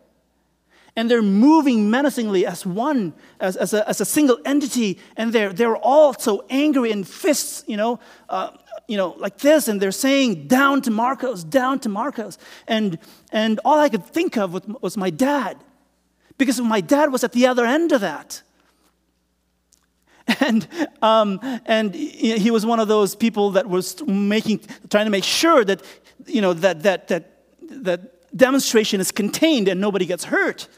and 0.99 1.09
they're 1.09 1.23
moving 1.23 1.89
menacingly 1.89 2.45
as 2.45 2.67
one, 2.67 3.13
as, 3.39 3.57
as, 3.57 3.73
a, 3.73 3.89
as 3.89 4.01
a 4.01 4.05
single 4.05 4.37
entity, 4.45 4.99
and 5.17 5.33
they're, 5.33 5.53
they're 5.53 5.77
all 5.77 6.13
so 6.13 6.45
angry 6.51 6.91
and 6.91 7.07
fists, 7.07 7.63
you 7.69 7.77
know, 7.77 8.01
uh, 8.29 8.51
you 8.89 8.97
know, 8.97 9.15
like 9.17 9.39
this, 9.39 9.69
and 9.69 9.81
they're 9.81 9.93
saying, 9.93 10.49
down 10.49 10.83
to 10.83 10.91
Marcos, 10.91 11.45
down 11.45 11.79
to 11.79 11.89
Marcos. 11.89 12.37
And, 12.67 12.99
and 13.31 13.61
all 13.65 13.79
I 13.79 13.89
could 13.89 14.07
think 14.07 14.37
of 14.37 14.83
was, 14.83 14.97
my 14.97 15.09
dad, 15.09 15.59
because 16.37 16.61
my 16.61 16.81
dad 16.81 17.13
was 17.13 17.23
at 17.23 17.31
the 17.31 17.47
other 17.47 17.65
end 17.65 17.93
of 17.93 18.01
that. 18.01 18.43
And, 20.41 20.67
um, 21.01 21.39
and 21.65 21.95
he 21.95 22.51
was 22.51 22.67
one 22.67 22.81
of 22.81 22.89
those 22.89 23.15
people 23.15 23.53
that 23.53 23.67
was 23.67 24.05
making, 24.07 24.61
trying 24.91 25.07
to 25.07 25.11
make 25.11 25.25
sure 25.25 25.65
that, 25.65 25.81
you 26.27 26.43
know, 26.43 26.53
that, 26.55 26.83
that, 26.83 27.09
that, 27.09 27.45
that 27.63 28.37
demonstration 28.37 29.01
is 29.01 29.11
contained 29.11 29.69
and 29.69 29.81
nobody 29.81 30.05
gets 30.05 30.25
hurt. 30.25 30.69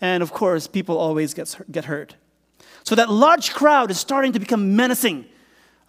And 0.00 0.22
of 0.22 0.32
course, 0.32 0.66
people 0.66 0.96
always 0.96 1.34
get, 1.34 1.54
get 1.70 1.84
hurt. 1.84 2.16
So 2.84 2.94
that 2.94 3.10
large 3.10 3.52
crowd 3.52 3.90
is 3.90 4.00
starting 4.00 4.32
to 4.32 4.38
become 4.38 4.76
menacing. 4.76 5.26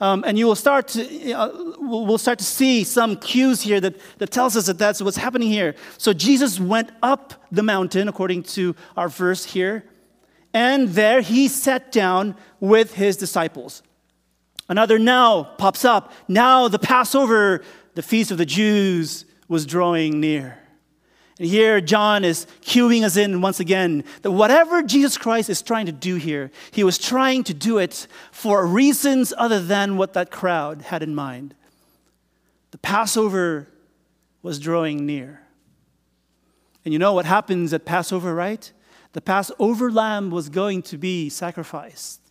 Um, 0.01 0.23
and 0.25 0.37
you 0.37 0.47
will 0.47 0.55
start 0.55 0.87
to, 0.89 1.31
uh, 1.31 1.49
we'll 1.77 2.17
start 2.17 2.39
to 2.39 2.45
see 2.45 2.83
some 2.83 3.17
cues 3.17 3.61
here 3.61 3.79
that, 3.79 3.95
that 4.17 4.31
tells 4.31 4.57
us 4.57 4.65
that 4.65 4.79
that's 4.79 5.01
what's 5.01 5.17
happening 5.17 5.49
here. 5.49 5.75
So 5.99 6.11
Jesus 6.11 6.59
went 6.59 6.91
up 7.03 7.35
the 7.51 7.61
mountain, 7.61 8.07
according 8.07 8.43
to 8.43 8.75
our 8.97 9.09
verse 9.09 9.45
here, 9.45 9.85
and 10.53 10.89
there 10.89 11.21
he 11.21 11.47
sat 11.47 11.91
down 11.91 12.35
with 12.59 12.95
his 12.95 13.15
disciples. 13.15 13.83
Another 14.67 14.97
now 14.97 15.43
pops 15.43 15.85
up. 15.85 16.11
Now 16.27 16.67
the 16.67 16.79
Passover, 16.79 17.61
the 17.93 18.01
feast 18.01 18.31
of 18.31 18.39
the 18.39 18.45
Jews, 18.45 19.25
was 19.47 19.65
drawing 19.67 20.19
near. 20.19 20.60
And 21.41 21.49
here 21.49 21.81
John 21.81 22.23
is 22.23 22.45
cueing 22.61 23.01
us 23.01 23.17
in 23.17 23.41
once 23.41 23.59
again 23.59 24.03
that 24.21 24.29
whatever 24.29 24.83
Jesus 24.83 25.17
Christ 25.17 25.49
is 25.49 25.63
trying 25.63 25.87
to 25.87 25.91
do 25.91 26.17
here, 26.17 26.51
he 26.69 26.83
was 26.83 26.99
trying 26.99 27.43
to 27.45 27.53
do 27.55 27.79
it 27.79 28.05
for 28.31 28.63
reasons 28.63 29.33
other 29.35 29.59
than 29.59 29.97
what 29.97 30.13
that 30.13 30.29
crowd 30.29 30.83
had 30.83 31.01
in 31.01 31.15
mind. 31.15 31.55
The 32.69 32.77
Passover 32.77 33.67
was 34.43 34.59
drawing 34.59 35.07
near. 35.07 35.41
And 36.85 36.93
you 36.93 36.99
know 36.99 37.13
what 37.13 37.25
happens 37.25 37.73
at 37.73 37.85
Passover, 37.85 38.35
right? 38.35 38.71
The 39.13 39.21
Passover 39.21 39.91
lamb 39.91 40.29
was 40.29 40.47
going 40.47 40.83
to 40.83 40.97
be 40.99 41.27
sacrificed. 41.27 42.21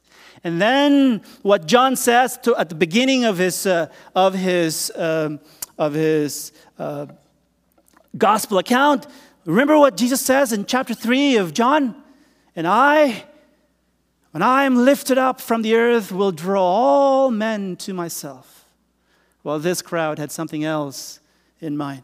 And 0.45 0.63
then 0.63 1.23
what 1.43 1.67
John 1.67 1.97
says 1.97 2.39
to, 2.45 2.55
at 2.55 2.69
the 2.69 2.77
beginning 2.77 3.25
of 3.25 3.39
his, 3.39 3.67
uh, 3.67 3.89
of 4.15 4.35
his, 4.35 4.93
um, 4.95 5.41
of 5.77 5.95
his 5.95 6.53
uh, 6.79 7.07
gospel 8.17 8.59
account, 8.59 9.07
remember 9.45 9.79
what 9.79 9.97
Jesus 9.97 10.21
says 10.21 10.53
in 10.53 10.67
chapter 10.67 10.95
3 10.95 11.37
of 11.37 11.55
John? 11.55 11.95
And 12.57 12.67
I, 12.67 13.25
when 14.33 14.43
I 14.43 14.65
am 14.65 14.77
lifted 14.85 15.19
up 15.19 15.41
from 15.41 15.63
the 15.63 15.75
earth, 15.75 16.13
will 16.13 16.33
draw 16.33 16.63
all 16.63 17.31
men 17.31 17.77
to 17.77 17.95
myself. 17.95 18.67
Well, 19.43 19.59
this 19.59 19.83
crowd 19.83 20.19
had 20.19 20.31
something 20.31 20.65
else 20.65 21.21
in 21.61 21.77
mind. 21.77 22.03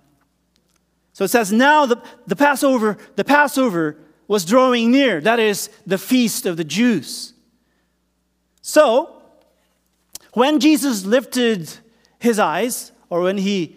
So 1.12 1.24
it 1.24 1.28
says, 1.28 1.52
now 1.52 1.86
the, 1.86 2.02
the 2.26 2.36
Passover, 2.36 2.98
the 3.16 3.24
Passover 3.24 3.96
was 4.28 4.44
drawing 4.44 4.90
near. 4.90 5.20
That 5.20 5.38
is 5.38 5.70
the 5.86 5.98
feast 5.98 6.46
of 6.46 6.56
the 6.56 6.64
Jews. 6.64 7.32
So, 8.60 9.22
when 10.32 10.60
Jesus 10.60 11.06
lifted 11.06 11.70
his 12.18 12.38
eyes, 12.38 12.92
or 13.08 13.22
when 13.22 13.38
he 13.38 13.76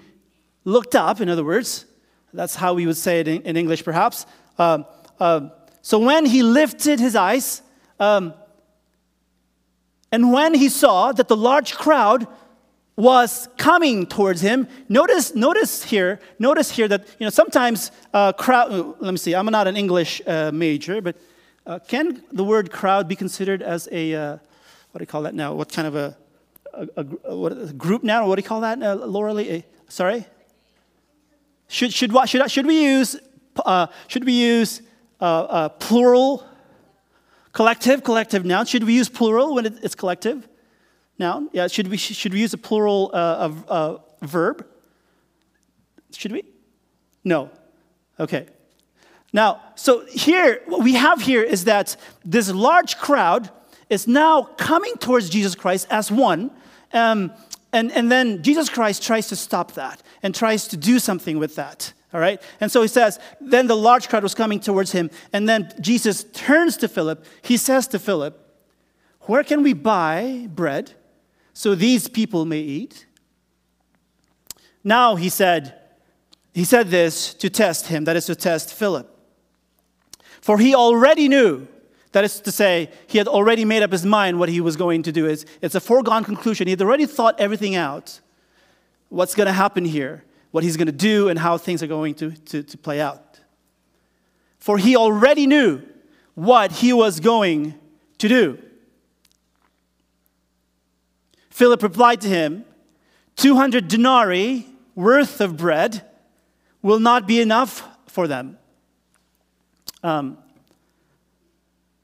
looked 0.65 0.95
up, 0.95 1.21
in 1.21 1.29
other 1.29 1.43
words, 1.43 1.85
that's 2.33 2.55
how 2.55 2.73
we 2.73 2.85
would 2.85 2.97
say 2.97 3.19
it 3.19 3.27
in, 3.27 3.41
in 3.43 3.57
English 3.57 3.83
perhaps. 3.83 4.25
Uh, 4.57 4.83
so, 5.81 5.99
when 5.99 6.25
he 6.25 6.43
lifted 6.43 6.99
his 6.99 7.15
eyes, 7.15 7.61
um, 7.99 8.33
and 10.11 10.31
when 10.33 10.53
he 10.53 10.69
saw 10.69 11.11
that 11.11 11.27
the 11.27 11.37
large 11.37 11.75
crowd 11.75 12.27
was 12.99 13.47
coming 13.55 14.05
towards 14.05 14.41
him. 14.41 14.67
Notice, 14.89 15.33
notice 15.33 15.83
here, 15.83 16.19
notice 16.37 16.69
here 16.69 16.85
that 16.89 17.07
you 17.17 17.25
know 17.25 17.29
sometimes 17.29 17.91
uh, 18.13 18.33
crowd. 18.33 18.73
Uh, 18.73 18.93
let 18.99 19.11
me 19.11 19.17
see. 19.17 19.33
I'm 19.33 19.45
not 19.45 19.67
an 19.67 19.77
English 19.77 20.21
uh, 20.27 20.51
major, 20.51 21.01
but 21.01 21.15
uh, 21.65 21.79
can 21.79 22.21
the 22.33 22.43
word 22.43 22.71
crowd 22.71 23.07
be 23.07 23.15
considered 23.15 23.61
as 23.61 23.87
a 23.93 24.13
uh, 24.13 24.37
what 24.91 24.97
do 24.97 25.03
you 25.03 25.07
call 25.07 25.21
that 25.21 25.33
now? 25.33 25.53
What 25.53 25.71
kind 25.71 25.87
of 25.87 25.95
a, 25.95 26.17
a, 26.73 27.05
a, 27.23 27.35
what, 27.37 27.53
a 27.53 27.71
group 27.71 28.03
now? 28.03 28.27
What 28.27 28.35
do 28.35 28.41
you 28.41 28.47
call 28.47 28.61
that, 28.61 28.79
Laura 28.79 29.33
Lee? 29.33 29.63
sorry. 29.87 30.25
Should 31.69 31.93
should 31.93 32.11
should 32.27 32.51
should 32.51 32.65
we 32.65 32.83
use 32.83 33.15
should 34.07 34.25
we 34.25 34.33
use 34.33 34.81
plural? 35.19 36.45
Collective, 37.51 38.03
collective 38.03 38.45
noun. 38.45 38.65
Should 38.67 38.83
we 38.83 38.93
use 38.93 39.09
plural 39.09 39.55
when 39.55 39.65
it's 39.65 39.95
collective? 39.95 40.47
noun? 41.19 41.49
Yeah, 41.51 41.67
should 41.67 41.89
we, 41.89 41.97
should 41.97 42.33
we 42.33 42.39
use 42.39 42.53
a 42.53 42.57
plural 42.57 43.11
uh, 43.13 43.51
uh, 43.67 43.97
verb? 44.21 44.65
Should 46.13 46.31
we? 46.31 46.43
No. 47.23 47.51
Okay. 48.19 48.47
Now, 49.31 49.61
so 49.75 50.05
here, 50.05 50.61
what 50.65 50.81
we 50.81 50.93
have 50.93 51.21
here 51.21 51.43
is 51.43 51.65
that 51.65 51.95
this 52.25 52.49
large 52.49 52.97
crowd 52.97 53.51
is 53.89 54.07
now 54.07 54.43
coming 54.57 54.95
towards 54.95 55.29
Jesus 55.29 55.53
Christ 55.53 55.85
as 55.91 56.11
one. 56.11 56.49
Um, 56.93 57.31
and, 57.71 57.91
and 57.91 58.11
then 58.11 58.41
Jesus 58.41 58.69
Christ 58.69 59.03
tries 59.03 59.27
to 59.27 59.35
stop 59.35 59.73
that 59.73 60.01
and 60.21 60.33
tries 60.33 60.67
to 60.67 60.77
do 60.77 60.99
something 60.99 61.39
with 61.39 61.55
that. 61.55 61.93
All 62.13 62.19
right? 62.19 62.41
And 62.59 62.71
so 62.71 62.81
he 62.81 62.87
says, 62.87 63.19
then 63.39 63.67
the 63.67 63.75
large 63.75 64.09
crowd 64.09 64.23
was 64.23 64.33
coming 64.33 64.59
towards 64.59 64.91
him. 64.91 65.11
And 65.31 65.47
then 65.47 65.71
Jesus 65.79 66.25
turns 66.33 66.77
to 66.77 66.87
Philip. 66.87 67.23
He 67.41 67.57
says 67.57 67.87
to 67.89 67.99
Philip, 67.99 68.39
Where 69.21 69.43
can 69.43 69.61
we 69.61 69.73
buy 69.73 70.47
bread 70.49 70.93
so 71.59 71.75
these 71.75 72.07
people 72.07 72.45
may 72.45 72.61
eat. 72.61 73.05
Now 74.81 75.17
he 75.17 75.27
said, 75.27 75.77
he 76.53 76.63
said 76.63 76.87
this 76.87 77.33
to 77.33 77.49
test 77.49 77.87
him, 77.87 78.05
that 78.05 78.15
is 78.15 78.27
to 78.27 78.35
test 78.35 78.73
Philip. 78.73 79.13
For 80.39 80.57
he 80.57 80.73
already 80.73 81.27
knew, 81.27 81.67
that 82.13 82.23
is 82.23 82.39
to 82.39 82.51
say, 82.53 82.89
he 83.07 83.17
had 83.17 83.27
already 83.27 83.65
made 83.65 83.83
up 83.83 83.91
his 83.91 84.05
mind 84.05 84.39
what 84.39 84.47
he 84.47 84.61
was 84.61 84.77
going 84.77 85.03
to 85.03 85.11
do. 85.11 85.25
It's, 85.25 85.43
it's 85.61 85.75
a 85.75 85.81
foregone 85.81 86.23
conclusion. 86.23 86.65
He 86.67 86.71
had 86.71 86.81
already 86.81 87.05
thought 87.05 87.37
everything 87.41 87.75
out. 87.75 88.21
What's 89.09 89.35
going 89.35 89.47
to 89.47 89.53
happen 89.53 89.85
here, 89.85 90.23
what 90.51 90.63
he's 90.63 90.77
going 90.77 90.87
to 90.87 90.91
do, 90.91 91.29
and 91.29 91.37
how 91.37 91.57
things 91.57 91.83
are 91.83 91.87
going 91.87 92.15
to, 92.15 92.31
to, 92.31 92.63
to 92.63 92.77
play 92.77 93.01
out. 93.01 93.39
For 94.57 94.77
he 94.77 94.95
already 94.95 95.47
knew 95.47 95.81
what 96.35 96.71
he 96.71 96.93
was 96.93 97.19
going 97.19 97.75
to 98.19 98.27
do. 98.27 98.59
Philip 101.49 101.83
replied 101.83 102.21
to 102.21 102.27
him, 102.27 102.65
200 103.35 103.87
denarii 103.87 104.67
worth 104.95 105.41
of 105.41 105.57
bread 105.57 106.05
will 106.81 106.99
not 106.99 107.27
be 107.27 107.41
enough 107.41 107.87
for 108.07 108.27
them. 108.27 108.57
Um, 110.03 110.37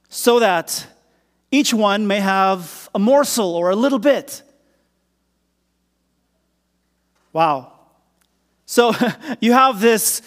so 0.09 0.39
that 0.39 0.87
each 1.51 1.73
one 1.73 2.07
may 2.07 2.19
have 2.19 2.89
a 2.93 2.99
morsel 2.99 3.55
or 3.55 3.69
a 3.69 3.75
little 3.75 3.99
bit. 3.99 4.43
Wow. 7.35 7.73
So 8.65 8.93
you 9.41 9.51
have 9.51 9.81
this 9.81 10.21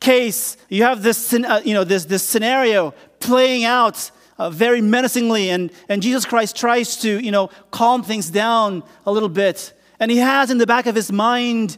case, 0.00 0.56
you 0.70 0.84
have 0.84 1.02
this, 1.02 1.34
uh, 1.34 1.60
you 1.62 1.74
know, 1.74 1.84
this, 1.84 2.06
this 2.06 2.22
scenario 2.22 2.94
playing 3.20 3.64
out 3.64 4.10
uh, 4.38 4.48
very 4.48 4.80
menacingly, 4.80 5.50
and, 5.50 5.70
and 5.90 6.00
Jesus 6.00 6.24
Christ 6.24 6.56
tries 6.56 6.96
to, 7.02 7.20
you 7.22 7.30
know, 7.30 7.50
calm 7.70 8.02
things 8.02 8.30
down 8.30 8.82
a 9.04 9.12
little 9.12 9.28
bit. 9.28 9.74
And 10.00 10.10
he 10.10 10.16
has 10.16 10.50
in 10.50 10.56
the 10.56 10.66
back 10.66 10.86
of 10.86 10.94
his 10.94 11.12
mind 11.12 11.76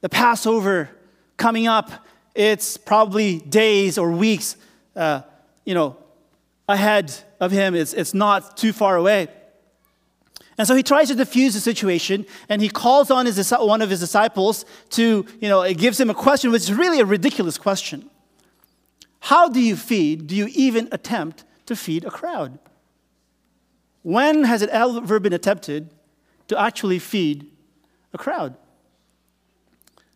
the 0.00 0.08
Passover 0.08 0.90
coming 1.36 1.66
up. 1.66 1.90
It's 2.32 2.76
probably 2.76 3.40
days 3.40 3.98
or 3.98 4.12
weeks, 4.12 4.54
uh, 4.94 5.22
you 5.64 5.74
know, 5.74 5.96
ahead 6.68 7.12
of 7.40 7.50
him. 7.50 7.74
It's, 7.74 7.94
it's 7.94 8.14
not 8.14 8.56
too 8.56 8.72
far 8.72 8.94
away. 8.94 9.26
And 10.58 10.66
so 10.66 10.74
he 10.74 10.82
tries 10.82 11.08
to 11.08 11.14
diffuse 11.14 11.54
the 11.54 11.60
situation 11.60 12.26
and 12.48 12.60
he 12.60 12.68
calls 12.68 13.10
on 13.10 13.26
his, 13.26 13.50
one 13.50 13.82
of 13.82 13.90
his 13.90 14.00
disciples 14.00 14.64
to, 14.90 15.26
you 15.40 15.48
know, 15.48 15.62
it 15.62 15.78
gives 15.78 15.98
him 15.98 16.10
a 16.10 16.14
question, 16.14 16.50
which 16.52 16.62
is 16.62 16.72
really 16.72 17.00
a 17.00 17.04
ridiculous 17.04 17.56
question. 17.56 18.10
How 19.20 19.48
do 19.48 19.60
you 19.60 19.76
feed? 19.76 20.26
Do 20.26 20.36
you 20.36 20.48
even 20.52 20.88
attempt 20.92 21.44
to 21.70 21.76
feed 21.76 22.04
a 22.04 22.10
crowd. 22.10 22.58
When 24.02 24.42
has 24.42 24.60
it 24.60 24.70
ever 24.70 25.20
been 25.20 25.32
attempted 25.32 25.94
to 26.48 26.58
actually 26.58 26.98
feed 26.98 27.46
a 28.12 28.18
crowd? 28.18 28.56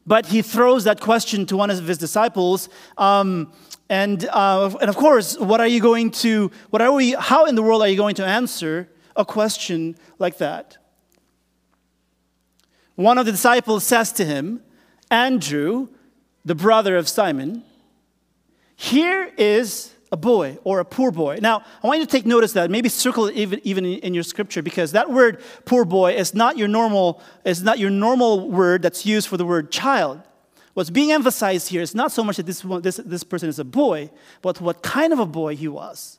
But 0.04 0.26
he 0.26 0.42
throws 0.42 0.82
that 0.82 1.00
question 1.00 1.46
to 1.46 1.56
one 1.56 1.70
of 1.70 1.86
his 1.86 1.96
disciples. 1.96 2.68
Um, 2.98 3.52
and, 3.88 4.26
uh, 4.32 4.76
and 4.80 4.90
of 4.90 4.96
course, 4.96 5.38
what 5.38 5.60
are 5.60 5.68
you 5.68 5.80
going 5.80 6.10
to, 6.22 6.50
what 6.70 6.82
are 6.82 6.90
we, 6.90 7.12
how 7.12 7.46
in 7.46 7.54
the 7.54 7.62
world 7.62 7.82
are 7.82 7.88
you 7.88 7.96
going 7.96 8.16
to 8.16 8.26
answer 8.26 8.88
a 9.16 9.24
question 9.24 9.96
like 10.18 10.38
that? 10.38 10.78
One 12.96 13.18
of 13.18 13.26
the 13.26 13.32
disciples 13.32 13.84
says 13.84 14.12
to 14.12 14.24
him, 14.24 14.62
Andrew, 15.10 15.88
the 16.44 16.54
brother 16.54 16.96
of 16.96 17.08
Simon, 17.08 17.64
here 18.76 19.32
is 19.36 19.92
a 20.12 20.16
boy 20.16 20.58
or 20.62 20.78
a 20.78 20.84
poor 20.84 21.10
boy. 21.10 21.38
Now, 21.42 21.64
I 21.82 21.86
want 21.86 21.98
you 21.98 22.06
to 22.06 22.10
take 22.10 22.24
notice 22.24 22.52
that 22.52 22.70
maybe 22.70 22.88
circle 22.88 23.26
it 23.26 23.34
even, 23.34 23.60
even 23.64 23.84
in 23.84 24.14
your 24.14 24.22
scripture 24.22 24.62
because 24.62 24.92
that 24.92 25.10
word 25.10 25.42
poor 25.64 25.84
boy 25.84 26.12
is 26.12 26.34
not 26.34 26.56
your 26.56 26.68
normal 26.68 27.20
is 27.44 27.62
not 27.62 27.78
your 27.80 27.90
normal 27.90 28.48
word 28.48 28.82
that's 28.82 29.04
used 29.04 29.26
for 29.28 29.36
the 29.36 29.44
word 29.44 29.72
child. 29.72 30.22
What's 30.74 30.90
being 30.90 31.12
emphasized 31.12 31.68
here 31.68 31.82
is 31.82 31.94
not 31.94 32.12
so 32.12 32.22
much 32.22 32.36
that 32.36 32.46
this, 32.46 32.62
this, 32.80 32.96
this 32.96 33.24
person 33.24 33.48
is 33.48 33.58
a 33.58 33.64
boy, 33.64 34.10
but 34.42 34.60
what 34.60 34.82
kind 34.82 35.12
of 35.12 35.18
a 35.18 35.26
boy 35.26 35.56
he 35.56 35.68
was. 35.68 36.18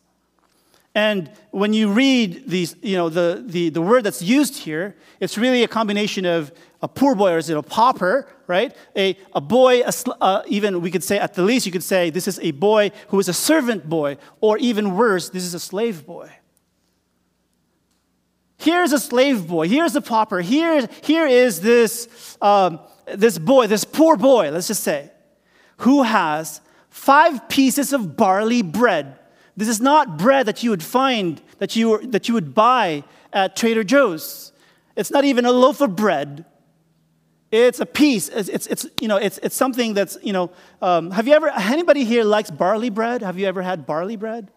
And 0.96 1.30
when 1.52 1.74
you 1.74 1.92
read 1.92 2.44
these, 2.48 2.78
you 2.82 2.96
know, 2.96 3.10
the, 3.10 3.44
the, 3.46 3.68
the 3.68 3.82
word 3.82 4.06
that's 4.06 4.22
used 4.22 4.56
here, 4.56 4.96
it's 5.20 5.38
really 5.38 5.62
a 5.64 5.68
combination 5.68 6.26
of 6.26 6.54
a 6.82 6.88
poor 6.88 7.16
boy, 7.16 7.34
or 7.34 7.38
is 7.38 7.50
it 7.50 7.58
a 7.58 7.62
pauper, 7.62 8.30
right? 8.48 8.74
A, 8.96 9.18
a 9.34 9.42
boy, 9.42 9.82
a, 9.82 9.92
uh, 10.22 10.44
even 10.48 10.80
we 10.80 10.90
could 10.90 11.04
say, 11.04 11.20
at 11.20 11.34
the 11.34 11.42
least, 11.42 11.66
you 11.66 11.72
could 11.74 11.84
say 11.84 12.12
this 12.12 12.30
is 12.30 12.40
a 12.40 12.52
boy 12.52 12.92
who 13.10 13.20
is 13.20 13.28
a 13.28 13.34
servant 13.34 13.90
boy, 13.90 14.18
or 14.40 14.58
even 14.58 14.96
worse, 14.96 15.30
this 15.30 15.44
is 15.44 15.54
a 15.54 15.60
slave 15.60 16.06
boy. 16.06 16.32
Here's 18.58 18.94
a 18.94 19.00
slave 19.00 19.48
boy, 19.48 19.68
here's 19.68 19.98
a 19.98 20.02
pauper, 20.02 20.40
here, 20.40 20.88
here 21.04 21.28
is 21.28 21.60
this, 21.60 22.38
um, 22.42 22.80
this 23.14 23.38
boy, 23.38 23.68
this 23.68 23.84
poor 23.84 24.16
boy, 24.16 24.50
let's 24.50 24.68
just 24.68 24.84
say, 24.84 25.12
who 25.80 26.04
has 26.04 26.62
five 26.90 27.50
pieces 27.50 27.92
of 27.92 28.16
barley 28.16 28.62
bread 28.62 29.20
This 29.58 29.68
is 29.68 29.80
not 29.80 30.18
bread 30.18 30.46
that 30.48 30.64
you 30.64 30.70
would 30.70 30.84
find, 30.84 31.42
that 31.60 31.76
you, 31.76 32.06
that 32.08 32.28
you 32.28 32.34
would 32.34 32.54
buy 32.54 33.04
at 33.32 33.56
Trader 33.56 33.84
Joe's. 33.84 34.52
It's 34.96 35.12
not 35.12 35.26
even 35.26 35.46
a 35.46 35.52
loaf 35.52 35.82
of 35.82 35.96
bread. 35.96 36.46
It's 37.52 37.80
a 37.80 37.86
piece. 37.86 38.28
It's, 38.30 38.50
it's, 38.50 38.68
it's 38.68 38.86
you 39.00 39.08
know, 39.08 39.18
it's, 39.18 39.38
it's 39.40 39.56
something 39.56 39.94
that's, 39.94 40.18
you 40.22 40.34
know, 40.34 40.52
um, 40.82 41.12
have 41.12 41.28
you 41.28 41.34
ever, 41.34 41.50
anybody 41.50 42.04
here 42.04 42.24
likes 42.24 42.52
barley 42.52 42.90
bread? 42.90 43.22
Have 43.22 43.40
you 43.40 43.48
ever 43.48 43.62
had 43.62 43.86
barley 43.86 44.18
bread? 44.18 44.52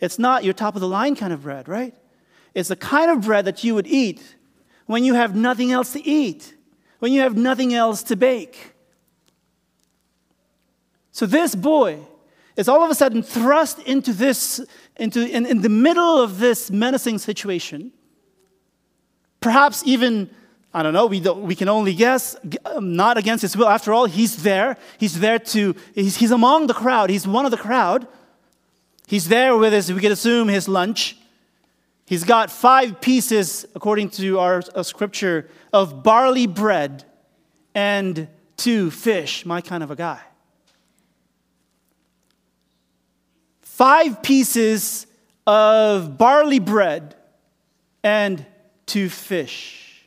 It's 0.00 0.18
not 0.18 0.44
your 0.44 0.54
top 0.54 0.74
of 0.74 0.80
the 0.80 0.88
line 0.88 1.16
kind 1.16 1.32
of 1.32 1.42
bread, 1.42 1.68
right? 1.68 1.94
It's 2.54 2.68
the 2.68 2.76
kind 2.76 3.10
of 3.10 3.22
bread 3.22 3.44
that 3.44 3.64
you 3.64 3.74
would 3.74 3.86
eat 3.86 4.36
when 4.86 5.04
you 5.04 5.14
have 5.14 5.34
nothing 5.34 5.72
else 5.72 5.92
to 5.92 6.06
eat, 6.06 6.54
when 6.98 7.12
you 7.12 7.20
have 7.20 7.36
nothing 7.36 7.74
else 7.74 8.02
to 8.04 8.16
bake. 8.16 8.74
So 11.10 11.26
this 11.26 11.54
boy 11.54 12.00
is 12.56 12.68
all 12.68 12.82
of 12.84 12.90
a 12.90 12.94
sudden 12.94 13.22
thrust 13.22 13.78
into 13.80 14.12
this, 14.12 14.60
into 14.96 15.26
in, 15.28 15.44
in 15.46 15.62
the 15.62 15.68
middle 15.68 16.20
of 16.20 16.38
this 16.38 16.70
menacing 16.70 17.18
situation. 17.18 17.92
Perhaps 19.40 19.82
even, 19.84 20.30
I 20.72 20.82
don't 20.82 20.94
know, 20.94 21.06
we, 21.06 21.20
don't, 21.20 21.42
we 21.42 21.54
can 21.54 21.68
only 21.68 21.94
guess, 21.94 22.36
um, 22.64 22.96
not 22.96 23.18
against 23.18 23.42
his 23.42 23.56
will. 23.56 23.68
After 23.68 23.92
all, 23.92 24.06
he's 24.06 24.42
there. 24.42 24.76
He's 24.98 25.18
there 25.20 25.38
to, 25.38 25.74
he's, 25.94 26.16
he's 26.16 26.30
among 26.30 26.68
the 26.68 26.74
crowd. 26.74 27.10
He's 27.10 27.26
one 27.26 27.44
of 27.44 27.50
the 27.50 27.56
crowd. 27.56 28.06
He's 29.06 29.28
there 29.28 29.56
with 29.56 29.72
his, 29.72 29.92
we 29.92 30.00
could 30.00 30.12
assume, 30.12 30.48
his 30.48 30.68
lunch. 30.68 31.16
He's 32.06 32.24
got 32.24 32.50
five 32.50 33.00
pieces, 33.00 33.66
according 33.74 34.10
to 34.10 34.38
our, 34.38 34.62
our 34.74 34.84
scripture, 34.84 35.48
of 35.72 36.02
barley 36.02 36.46
bread 36.46 37.04
and 37.74 38.28
two 38.56 38.90
fish, 38.90 39.44
my 39.44 39.60
kind 39.60 39.82
of 39.82 39.90
a 39.90 39.96
guy. 39.96 40.20
Five 43.74 44.22
pieces 44.22 45.04
of 45.48 46.16
barley 46.16 46.60
bread 46.60 47.16
and 48.04 48.46
two 48.86 49.08
fish. 49.08 50.04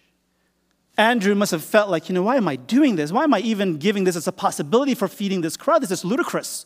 Andrew 0.98 1.36
must 1.36 1.52
have 1.52 1.66
felt 1.66 1.90
like, 1.90 2.08
you 2.08 2.16
know, 2.16 2.24
why 2.24 2.38
am 2.38 2.48
I 2.48 2.56
doing 2.56 2.96
this? 2.96 3.12
Why 3.12 3.26
am 3.26 3.34
I 3.34 3.40
even 3.40 3.76
giving 3.76 4.06
this 4.06 4.16
as 4.16 4.26
a 4.26 4.32
possibility 4.32 4.96
for 4.96 5.10
feeding 5.10 5.42
this 5.42 5.58
crowd? 5.58 5.82
This 5.82 5.92
is 5.92 6.06
ludicrous. 6.06 6.66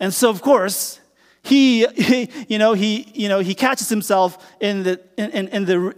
And 0.00 0.14
so, 0.14 0.30
of 0.30 0.40
course, 0.40 0.98
he, 1.42 1.86
he, 1.88 2.30
you 2.48 2.56
know, 2.56 2.72
he, 2.72 3.12
you 3.12 3.28
know, 3.28 3.40
he 3.40 3.54
catches 3.54 3.90
himself 3.90 4.38
in 4.60 4.82
the, 4.82 4.98
in, 5.18 5.48
in 5.48 5.64
the, 5.66 5.94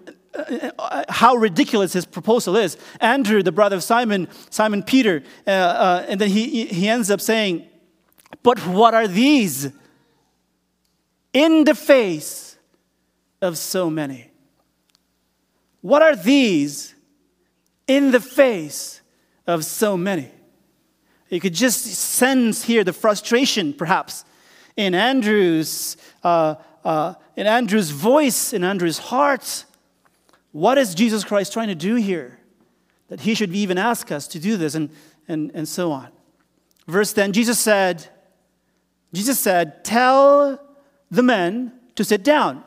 uh, 0.77 1.05
how 1.09 1.37
ridiculous 1.37 1.93
his 1.93 2.05
proposal 2.05 2.57
is. 2.57 2.77
Andrew, 3.01 3.45
the 3.45 3.53
brother 3.53 3.77
of 3.77 3.85
Simon, 3.85 4.27
Simon 4.51 4.83
Peter, 4.83 5.23
uh, 5.47 5.51
uh, 5.51 6.07
and 6.09 6.21
then 6.21 6.31
he, 6.31 6.67
he 6.67 6.89
ends 6.89 7.13
up 7.13 7.21
saying, 7.21 7.69
But 8.45 8.61
what 8.67 8.95
are 8.95 9.09
these 9.09 9.73
in 11.33 11.65
the 11.65 11.75
face 11.75 12.57
of 13.41 13.59
so 13.59 13.91
many? 13.91 14.31
What 15.81 16.03
are 16.03 16.15
these 16.15 16.95
in 17.89 18.11
the 18.11 18.21
face 18.21 19.01
of 19.47 19.65
so 19.65 19.97
many? 19.97 20.31
You 21.31 21.41
could 21.41 21.55
just 21.55 21.85
sense 21.87 22.65
here 22.65 22.85
the 22.85 22.93
frustration, 22.93 23.73
perhaps, 23.73 24.27
in 24.77 24.95
Andrew's, 24.95 25.97
uh, 26.23 26.57
uh, 26.85 27.15
in 27.37 27.47
Andrew's 27.47 27.91
voice, 27.91 28.53
in 28.53 28.63
Andrew's 28.63 28.99
heart. 28.99 29.65
What 30.53 30.77
is 30.77 30.95
Jesus 30.95 31.25
Christ 31.25 31.55
trying 31.55 31.69
to 31.69 31.75
do 31.75 31.95
here? 31.95 32.39
That 33.09 33.23
he 33.23 33.35
should 33.35 33.55
even 33.55 33.79
ask 33.79 34.13
us 34.13 34.29
to 34.29 34.39
do 34.39 34.59
this, 34.59 34.75
and, 34.75 34.91
and, 35.29 35.51
and 35.55 35.67
so 35.67 35.93
on. 35.93 36.09
Verse 36.87 37.15
10 37.15 37.33
Jesus 37.33 37.59
said, 37.59 38.09
Jesus 39.15 39.39
said, 39.39 39.85
Tell 39.85 40.61
the 41.11 41.23
men 41.23 41.73
to 41.95 42.05
sit 42.05 42.23
down. 42.23 42.65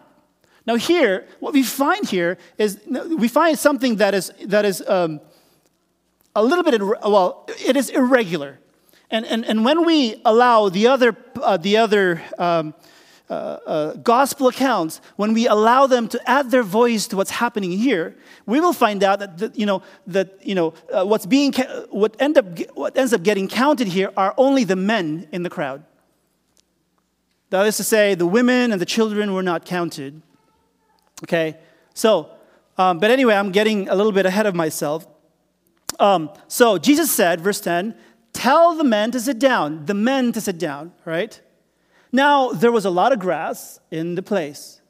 Now, 0.66 0.76
here, 0.76 1.28
what 1.40 1.54
we 1.54 1.64
find 1.64 2.08
here 2.08 2.38
is 2.58 2.80
we 3.18 3.28
find 3.28 3.58
something 3.58 3.98
that 3.98 4.14
is, 4.14 4.34
that 4.46 4.66
is 4.66 4.84
um, 4.88 5.22
a 6.36 6.44
little 6.44 6.64
bit, 6.64 6.82
well, 6.82 7.50
it 7.66 7.78
is 7.78 7.90
irregular. 7.90 8.60
And, 9.10 9.26
and, 9.26 9.46
and 9.46 9.64
when 9.64 9.86
we 9.86 10.22
allow 10.26 10.68
the 10.68 10.88
other, 10.88 11.16
uh, 11.42 11.56
the 11.56 11.78
other 11.78 12.22
um, 12.38 12.74
uh, 13.30 13.34
uh, 13.34 13.94
gospel 13.96 14.50
accounts, 14.50 15.00
when 15.16 15.34
we 15.34 15.48
allow 15.48 15.88
them 15.88 16.10
to 16.10 16.30
add 16.30 16.52
their 16.52 16.64
voice 16.64 17.08
to 17.08 17.16
what's 17.16 17.32
happening 17.32 17.72
here, 17.72 18.16
we 18.46 18.60
will 18.60 18.74
find 18.74 19.04
out 19.04 19.20
that, 19.20 19.38
that 19.38 19.58
you 19.58 19.66
know, 19.66 19.82
that, 20.06 20.38
you 20.46 20.56
know 20.56 20.74
uh, 20.92 21.06
what's 21.06 21.26
being, 21.26 21.54
what, 21.90 22.16
end 22.20 22.38
up, 22.38 22.46
what 22.76 22.98
ends 22.98 23.14
up 23.14 23.24
getting 23.24 23.48
counted 23.48 23.88
here 23.88 24.12
are 24.18 24.34
only 24.38 24.66
the 24.66 24.76
men 24.76 25.28
in 25.32 25.44
the 25.44 25.50
crowd. 25.50 25.84
That 27.50 27.66
is 27.66 27.78
to 27.78 27.84
say, 27.84 28.16
the 28.16 28.26
women 28.26 28.72
and 28.72 28.82
the 28.82 28.86
children 28.86 29.34
were 29.34 29.44
not 29.44 29.66
counted. 29.66 30.22
Okay? 31.24 31.58
So, 31.94 32.30
um, 32.78 33.00
but 33.00 33.10
anyway, 33.10 33.36
I'm 33.36 33.52
getting 33.52 33.90
a 33.90 33.96
little 33.96 34.12
bit 34.12 34.26
ahead 34.26 34.46
of 34.46 34.54
myself. 34.56 35.08
Um, 36.00 36.30
so 36.48 36.78
Jesus 36.78 37.12
said, 37.12 37.42
verse 37.42 37.60
10, 37.62 37.96
tell 38.34 38.76
the 38.76 38.84
men 38.84 39.12
to 39.12 39.20
sit 39.20 39.40
down, 39.40 39.86
the 39.86 39.94
men 39.94 40.32
to 40.34 40.42
sit 40.42 40.58
down, 40.58 40.92
right? 41.06 41.40
Now, 42.12 42.52
there 42.52 42.72
was 42.72 42.86
a 42.86 42.90
lot 42.90 43.12
of 43.12 43.20
grass 43.20 43.80
in 43.90 44.16
the 44.16 44.22
place. 44.22 44.82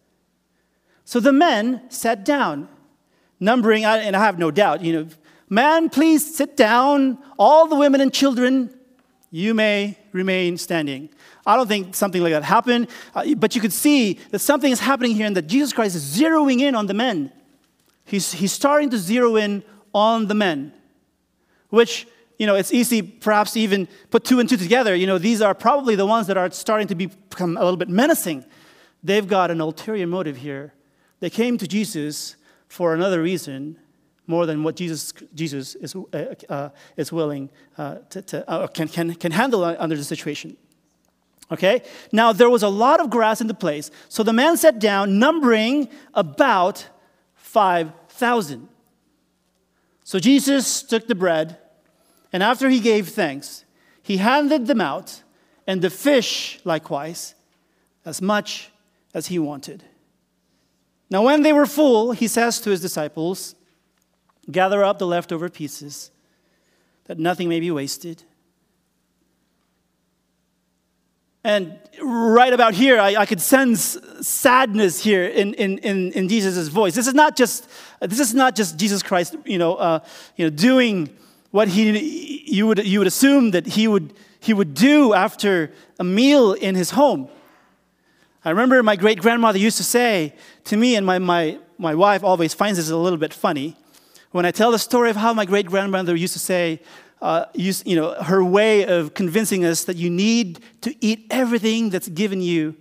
So 1.05 1.19
the 1.19 1.31
men 1.31 1.89
sat 1.89 2.25
down, 2.25 2.67
numbering, 3.39 3.85
and 3.85 4.15
I 4.15 4.19
have 4.19 4.37
no 4.37 4.51
doubt, 4.51 4.81
you 4.81 4.93
know, 4.93 5.07
man, 5.49 5.89
please 5.89 6.35
sit 6.35 6.57
down. 6.57 7.17
All 7.39 7.67
the 7.67 7.75
women 7.75 8.01
and 8.01 8.13
children, 8.13 8.77
you 9.31 9.53
may 9.53 9.97
remain 10.11 10.57
standing. 10.57 11.09
I 11.47 11.55
don't 11.55 11.67
think 11.67 11.95
something 11.95 12.21
like 12.21 12.33
that 12.33 12.43
happened, 12.43 12.89
uh, 13.15 13.33
but 13.35 13.55
you 13.55 13.61
could 13.61 13.73
see 13.73 14.19
that 14.29 14.39
something 14.39 14.71
is 14.71 14.79
happening 14.79 15.15
here 15.15 15.25
and 15.25 15.35
that 15.35 15.47
Jesus 15.47 15.73
Christ 15.73 15.95
is 15.95 16.03
zeroing 16.19 16.59
in 16.59 16.75
on 16.75 16.85
the 16.85 16.93
men. 16.93 17.31
He's, 18.05 18.33
he's 18.33 18.51
starting 18.51 18.91
to 18.91 18.97
zero 18.97 19.35
in 19.35 19.63
on 19.93 20.27
the 20.27 20.35
men 20.35 20.73
which 21.69 22.07
you 22.37 22.45
know, 22.45 22.55
it's 22.55 22.71
easy 22.71 23.01
perhaps 23.01 23.53
to 23.53 23.59
even 23.59 23.87
put 24.11 24.23
two 24.23 24.39
and 24.39 24.47
two 24.47 24.57
together. 24.57 24.95
You 24.95 25.07
know, 25.07 25.17
these 25.17 25.41
are 25.41 25.55
probably 25.55 25.95
the 25.95 26.05
ones 26.05 26.27
that 26.27 26.37
are 26.37 26.51
starting 26.51 26.87
to 26.87 26.95
become 26.95 27.57
a 27.57 27.61
little 27.61 27.77
bit 27.77 27.89
menacing. 27.89 28.45
They've 29.03 29.27
got 29.27 29.49
an 29.49 29.59
ulterior 29.59 30.05
motive 30.05 30.37
here. 30.37 30.73
They 31.19 31.31
came 31.31 31.57
to 31.57 31.67
Jesus 31.67 32.35
for 32.67 32.93
another 32.93 33.23
reason 33.23 33.79
more 34.27 34.45
than 34.45 34.61
what 34.61 34.75
Jesus, 34.75 35.13
Jesus 35.33 35.73
is, 35.75 35.95
uh, 35.95 36.35
uh, 36.49 36.69
is 36.95 37.11
willing 37.11 37.49
uh, 37.77 37.95
to, 38.09 38.21
to 38.21 38.49
uh, 38.49 38.67
can, 38.67 38.87
can, 38.87 39.15
can 39.15 39.31
handle 39.31 39.63
under 39.63 39.95
the 39.95 40.03
situation. 40.03 40.57
Okay? 41.51 41.81
Now, 42.11 42.33
there 42.33 42.49
was 42.49 42.63
a 42.63 42.69
lot 42.69 42.99
of 42.99 43.09
grass 43.09 43.41
in 43.41 43.47
the 43.47 43.53
place, 43.53 43.89
so 44.09 44.23
the 44.23 44.33
man 44.33 44.57
sat 44.57 44.79
down, 44.79 45.19
numbering 45.19 45.89
about 46.13 46.87
5,000. 47.35 48.67
So 50.03 50.19
Jesus 50.19 50.83
took 50.83 51.07
the 51.07 51.15
bread, 51.15 51.57
and 52.33 52.43
after 52.43 52.69
he 52.69 52.79
gave 52.79 53.09
thanks, 53.09 53.65
he 54.01 54.17
handed 54.17 54.67
them 54.67 54.81
out, 54.81 55.23
and 55.65 55.81
the 55.81 55.89
fish 55.89 56.59
likewise, 56.63 57.35
as 58.05 58.21
much 58.21 58.71
as 59.13 59.27
he 59.27 59.39
wanted. 59.39 59.83
Now, 61.09 61.23
when 61.23 61.41
they 61.41 61.53
were 61.53 61.65
full, 61.65 62.11
he 62.11 62.27
says 62.27 62.59
to 62.61 62.69
his 62.69 62.81
disciples, 62.81 63.55
Gather 64.49 64.83
up 64.83 64.97
the 64.97 65.07
leftover 65.07 65.49
pieces, 65.49 66.11
that 67.05 67.19
nothing 67.19 67.49
may 67.49 67.59
be 67.59 67.71
wasted. 67.71 68.23
And 71.47 71.79
right 72.01 72.51
about 72.51 72.73
here, 72.73 72.99
I, 72.99 73.15
I 73.15 73.25
could 73.25 73.39
sense 73.39 73.97
sadness 74.19 75.01
here 75.01 75.23
in, 75.23 75.53
in, 75.53 75.77
in, 75.77 76.11
in 76.11 76.27
Jesus' 76.27 76.67
voice. 76.67 76.93
This 76.93 77.07
is 77.07 77.13
not 77.13 77.37
just, 77.37 77.69
this 78.01 78.19
is 78.19 78.33
not 78.35 78.53
just 78.53 78.75
Jesus 78.75 79.01
Christ, 79.01 79.33
you 79.45 79.57
know, 79.57 79.75
uh, 79.75 79.99
you 80.35 80.43
know 80.43 80.49
doing 80.49 81.09
what 81.51 81.69
he, 81.69 82.43
you, 82.45 82.67
would, 82.67 82.85
you 82.85 82.99
would 82.99 83.07
assume 83.07 83.51
that 83.51 83.65
he 83.65 83.87
would, 83.87 84.13
he 84.41 84.53
would 84.53 84.73
do 84.73 85.13
after 85.13 85.71
a 85.97 86.03
meal 86.03 86.51
in 86.51 86.75
his 86.75 86.89
home. 86.91 87.29
I 88.43 88.49
remember 88.49 88.83
my 88.83 88.97
great 88.97 89.21
grandmother 89.21 89.57
used 89.57 89.77
to 89.77 89.85
say 89.85 90.33
to 90.65 90.75
me, 90.75 90.97
and 90.97 91.05
my, 91.05 91.17
my, 91.17 91.59
my 91.77 91.95
wife 91.95 92.25
always 92.25 92.53
finds 92.53 92.77
this 92.77 92.89
a 92.89 92.97
little 92.97 93.19
bit 93.19 93.33
funny, 93.33 93.77
when 94.31 94.45
I 94.45 94.51
tell 94.51 94.71
the 94.71 94.79
story 94.79 95.11
of 95.11 95.15
how 95.15 95.33
my 95.33 95.45
great 95.45 95.67
grandmother 95.67 96.13
used 96.13 96.33
to 96.33 96.39
say, 96.39 96.81
uh, 97.21 97.45
you, 97.53 97.73
you 97.85 97.95
know, 97.95 98.13
her 98.21 98.43
way 98.43 98.85
of 98.85 99.13
convincing 99.13 99.65
us 99.65 99.85
that 99.85 99.97
you 99.97 100.09
need 100.09 100.59
to 100.81 100.93
eat 101.01 101.25
everything 101.31 101.89
that's 101.89 102.07
given 102.07 102.41
you, 102.41 102.75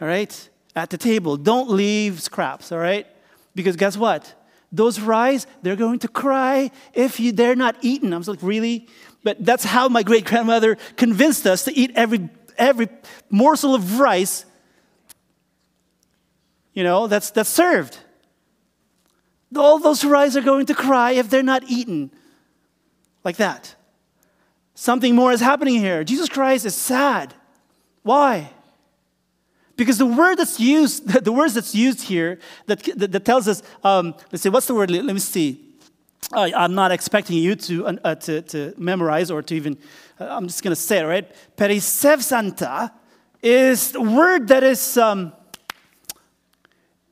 all 0.00 0.08
right, 0.08 0.48
at 0.74 0.90
the 0.90 0.98
table. 0.98 1.36
Don't 1.36 1.70
leave 1.70 2.20
scraps, 2.20 2.72
all 2.72 2.78
right? 2.78 3.06
Because 3.54 3.76
guess 3.76 3.96
what? 3.96 4.34
Those 4.72 4.98
rice, 4.98 5.46
they're 5.62 5.76
going 5.76 6.00
to 6.00 6.08
cry 6.08 6.72
if 6.94 7.20
you, 7.20 7.30
they're 7.30 7.54
not 7.54 7.76
eaten. 7.80 8.12
I 8.12 8.18
was 8.18 8.26
like, 8.26 8.42
really? 8.42 8.88
But 9.22 9.44
that's 9.44 9.64
how 9.64 9.88
my 9.88 10.02
great 10.02 10.24
grandmother 10.24 10.76
convinced 10.96 11.46
us 11.46 11.64
to 11.64 11.72
eat 11.72 11.92
every, 11.94 12.28
every 12.58 12.88
morsel 13.30 13.74
of 13.74 14.00
rice, 14.00 14.44
you 16.72 16.82
know, 16.82 17.06
that's, 17.06 17.30
that's 17.30 17.48
served. 17.48 17.98
All 19.56 19.78
those 19.78 20.04
rice 20.04 20.34
are 20.34 20.42
going 20.42 20.66
to 20.66 20.74
cry 20.74 21.12
if 21.12 21.30
they're 21.30 21.44
not 21.44 21.62
eaten 21.68 22.10
like 23.24 23.36
that. 23.36 23.74
Something 24.74 25.14
more 25.14 25.32
is 25.32 25.40
happening 25.40 25.76
here. 25.76 26.04
Jesus 26.04 26.28
Christ 26.28 26.66
is 26.66 26.74
sad. 26.74 27.34
Why? 28.02 28.50
Because 29.76 29.98
the 29.98 30.06
word 30.06 30.36
that's 30.36 30.60
used, 30.60 31.08
the 31.24 31.32
words 31.32 31.54
that's 31.54 31.74
used 31.74 32.02
here 32.02 32.38
that, 32.66 32.82
that, 32.96 33.12
that 33.12 33.24
tells 33.24 33.48
us, 33.48 33.62
um, 33.82 34.14
let's 34.30 34.42
see, 34.42 34.48
what's 34.48 34.66
the 34.66 34.74
word? 34.74 34.90
Let 34.90 35.04
me 35.04 35.18
see. 35.18 35.60
I'm 36.32 36.74
not 36.74 36.90
expecting 36.90 37.36
you 37.36 37.54
to, 37.54 37.86
uh, 37.86 38.14
to, 38.14 38.42
to, 38.42 38.74
memorize 38.78 39.30
or 39.30 39.42
to 39.42 39.54
even, 39.54 39.76
uh, 40.18 40.26
I'm 40.28 40.46
just 40.46 40.62
going 40.62 40.74
to 40.74 40.80
say 40.80 41.00
it, 41.00 41.04
right? 41.04 41.30
Perisseusanta 41.56 42.90
is 43.42 43.94
a 43.94 44.00
word 44.00 44.48
that 44.48 44.64
is, 44.64 44.96
um, 44.96 45.32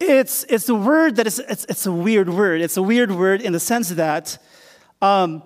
it's, 0.01 0.45
it's 0.49 0.69
a 0.69 0.75
word 0.75 1.17
that 1.17 1.27
is, 1.27 1.39
it's, 1.39 1.65
it's 1.67 1.87
a 1.87 1.93
weird 1.93 2.31
word. 2.31 2.63
It's 2.63 2.77
a 2.77 2.83
weird 2.83 3.13
word 3.13 3.43
in 3.43 3.53
the 3.53 3.61
sense 3.61 3.91
that 3.91 4.39
um, 5.01 5.43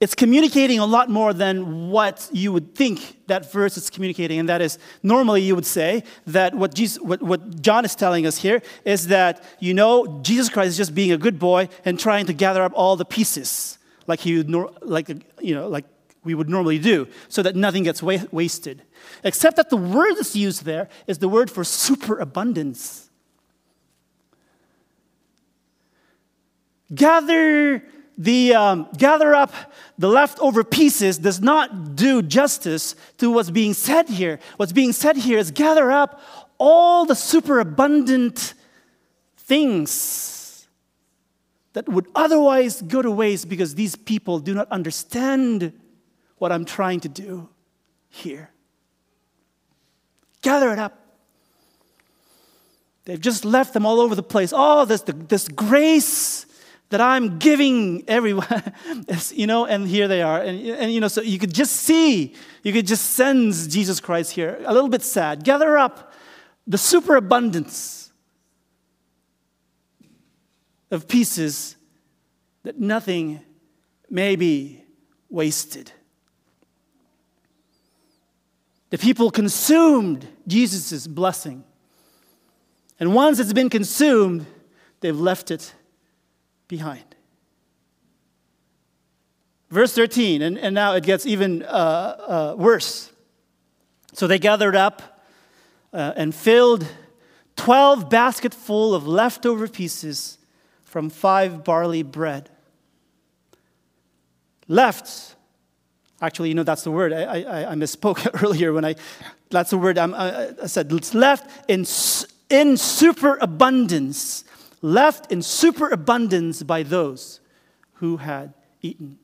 it's 0.00 0.14
communicating 0.14 0.78
a 0.78 0.86
lot 0.86 1.10
more 1.10 1.32
than 1.32 1.90
what 1.90 2.28
you 2.32 2.52
would 2.52 2.74
think 2.74 3.26
that 3.26 3.50
verse 3.50 3.76
is 3.76 3.90
communicating. 3.90 4.38
And 4.38 4.48
that 4.48 4.60
is, 4.60 4.78
normally 5.02 5.42
you 5.42 5.56
would 5.56 5.66
say 5.66 6.04
that 6.26 6.54
what, 6.54 6.72
Jesus, 6.72 7.00
what, 7.02 7.20
what 7.20 7.60
John 7.60 7.84
is 7.84 7.96
telling 7.96 8.24
us 8.24 8.38
here 8.38 8.62
is 8.84 9.08
that, 9.08 9.42
you 9.58 9.74
know, 9.74 10.20
Jesus 10.22 10.48
Christ 10.48 10.68
is 10.68 10.76
just 10.76 10.94
being 10.94 11.10
a 11.10 11.18
good 11.18 11.38
boy 11.38 11.68
and 11.84 11.98
trying 11.98 12.26
to 12.26 12.32
gather 12.32 12.62
up 12.62 12.72
all 12.76 12.94
the 12.94 13.04
pieces 13.04 13.78
like, 14.08 14.20
he 14.20 14.38
would, 14.38 14.50
like, 14.80 15.08
you 15.40 15.54
know, 15.54 15.68
like 15.68 15.84
we 16.24 16.34
would 16.34 16.48
normally 16.48 16.78
do 16.78 17.06
so 17.28 17.42
that 17.42 17.54
nothing 17.54 17.84
gets 17.84 18.02
wa- 18.02 18.24
wasted. 18.32 18.82
Except 19.22 19.56
that 19.56 19.68
the 19.68 19.76
word 19.76 20.14
that's 20.14 20.34
used 20.34 20.64
there 20.64 20.88
is 21.06 21.18
the 21.18 21.28
word 21.28 21.50
for 21.50 21.62
superabundance. 21.62 23.10
Gather 26.94 27.84
the 28.18 28.52
um, 28.52 28.88
gather 28.98 29.32
up 29.32 29.52
the 29.96 30.08
leftover 30.08 30.64
pieces 30.64 31.18
does 31.18 31.40
not 31.40 31.94
do 31.94 32.20
justice 32.20 32.96
to 33.18 33.30
what's 33.30 33.50
being 33.50 33.74
said 33.74 34.08
here. 34.08 34.40
What's 34.56 34.72
being 34.72 34.92
said 34.92 35.16
here 35.16 35.38
is 35.38 35.52
gather 35.52 35.90
up 35.90 36.20
all 36.58 37.06
the 37.06 37.14
superabundant 37.14 38.54
things 39.36 40.66
that 41.74 41.88
would 41.88 42.08
otherwise 42.14 42.82
go 42.82 43.00
to 43.00 43.10
waste 43.10 43.48
because 43.48 43.76
these 43.76 43.94
people 43.94 44.40
do 44.40 44.52
not 44.52 44.70
understand 44.72 45.72
what 46.38 46.50
I'm 46.50 46.64
trying 46.64 46.98
to 47.00 47.08
do 47.08 47.48
here. 48.08 48.50
Gather 50.42 50.72
it 50.72 50.78
up. 50.80 50.98
They've 53.04 53.20
just 53.20 53.44
left 53.44 53.74
them 53.74 53.86
all 53.86 54.00
over 54.00 54.14
the 54.14 54.22
place. 54.22 54.52
Oh, 54.54 54.84
this, 54.84 55.02
this 55.02 55.48
grace 55.48 56.46
that 56.90 57.00
I'm 57.00 57.38
giving 57.38 58.04
everyone, 58.08 58.72
you 59.30 59.46
know, 59.46 59.66
and 59.66 59.86
here 59.86 60.08
they 60.08 60.22
are. 60.22 60.40
And, 60.40 60.60
and, 60.66 60.92
you 60.92 61.00
know, 61.00 61.08
so 61.08 61.20
you 61.20 61.38
could 61.38 61.52
just 61.52 61.76
see, 61.76 62.34
you 62.62 62.72
could 62.72 62.86
just 62.86 63.10
sense 63.10 63.66
Jesus 63.66 64.00
Christ 64.00 64.32
here. 64.32 64.58
A 64.64 64.72
little 64.72 64.88
bit 64.88 65.02
sad. 65.02 65.44
Gather 65.44 65.76
up 65.76 66.12
the 66.66 66.78
superabundance 66.78 68.10
of 70.90 71.06
pieces 71.06 71.76
that 72.62 72.78
nothing 72.78 73.40
may 74.08 74.36
be 74.36 74.82
wasted. 75.28 75.92
The 78.90 78.96
people 78.96 79.30
consumed 79.30 80.26
Jesus' 80.46 81.06
blessing. 81.06 81.64
And 82.98 83.14
once 83.14 83.38
it's 83.38 83.52
been 83.52 83.68
consumed, 83.68 84.46
they've 85.00 85.18
left 85.18 85.50
it 85.50 85.74
behind. 86.68 87.04
Verse 89.70 89.94
13, 89.94 90.40
and, 90.40 90.58
and 90.58 90.74
now 90.74 90.94
it 90.94 91.02
gets 91.02 91.26
even 91.26 91.62
uh, 91.62 91.66
uh, 91.66 92.54
worse. 92.56 93.12
So 94.14 94.26
they 94.26 94.38
gathered 94.38 94.76
up 94.76 95.22
uh, 95.92 96.12
and 96.16 96.34
filled 96.34 96.86
12 97.56 98.08
basketful 98.08 98.94
of 98.94 99.06
leftover 99.06 99.68
pieces 99.68 100.38
from 100.84 101.10
five 101.10 101.64
barley 101.64 102.02
bread. 102.02 102.48
Left, 104.68 105.34
actually, 106.22 106.48
you 106.48 106.54
know, 106.54 106.62
that's 106.62 106.82
the 106.82 106.90
word. 106.90 107.12
I, 107.12 107.42
I, 107.42 107.72
I 107.72 107.74
misspoke 107.74 108.42
earlier 108.42 108.72
when 108.72 108.84
I, 108.86 108.94
that's 109.50 109.70
the 109.70 109.78
word 109.78 109.98
I, 109.98 110.54
I 110.62 110.66
said. 110.66 110.90
It's 110.92 111.14
left 111.14 111.68
in, 111.68 111.84
in 112.48 112.76
superabundance 112.78 114.44
left 114.80 115.32
in 115.32 115.42
superabundance 115.42 116.62
by 116.62 116.82
those 116.82 117.40
who 117.94 118.18
had 118.18 118.54
eaten. 118.82 119.18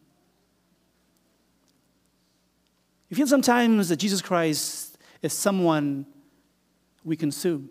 You 3.08 3.16
feel 3.16 3.26
sometimes 3.26 3.88
that 3.90 3.96
Jesus 3.96 4.20
Christ 4.20 4.98
is 5.22 5.32
someone 5.32 6.06
we 7.04 7.16
consume. 7.16 7.70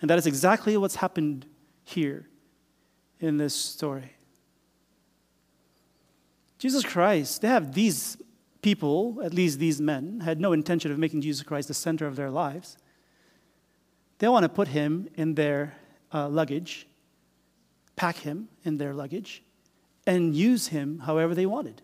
And 0.00 0.10
that 0.10 0.18
is 0.18 0.26
exactly 0.26 0.76
what's 0.76 0.96
happened 0.96 1.46
here 1.82 2.28
in 3.18 3.38
this 3.38 3.54
story. 3.54 4.12
Jesus 6.58 6.84
Christ, 6.84 7.42
they 7.42 7.48
have 7.48 7.74
these 7.74 8.16
people, 8.62 9.20
at 9.24 9.34
least 9.34 9.58
these 9.58 9.80
men, 9.80 10.20
had 10.20 10.40
no 10.40 10.52
intention 10.52 10.90
of 10.90 10.98
making 10.98 11.20
Jesus 11.22 11.42
Christ 11.42 11.68
the 11.68 11.74
center 11.74 12.06
of 12.06 12.16
their 12.16 12.30
lives. 12.30 12.76
They 14.18 14.28
want 14.28 14.44
to 14.44 14.48
put 14.48 14.68
him 14.68 15.08
in 15.14 15.34
their 15.34 15.74
uh, 16.12 16.28
luggage, 16.28 16.86
pack 17.96 18.16
him 18.16 18.48
in 18.64 18.78
their 18.78 18.94
luggage, 18.94 19.42
and 20.06 20.34
use 20.34 20.68
him 20.68 21.00
however 21.00 21.34
they 21.34 21.46
wanted. 21.46 21.82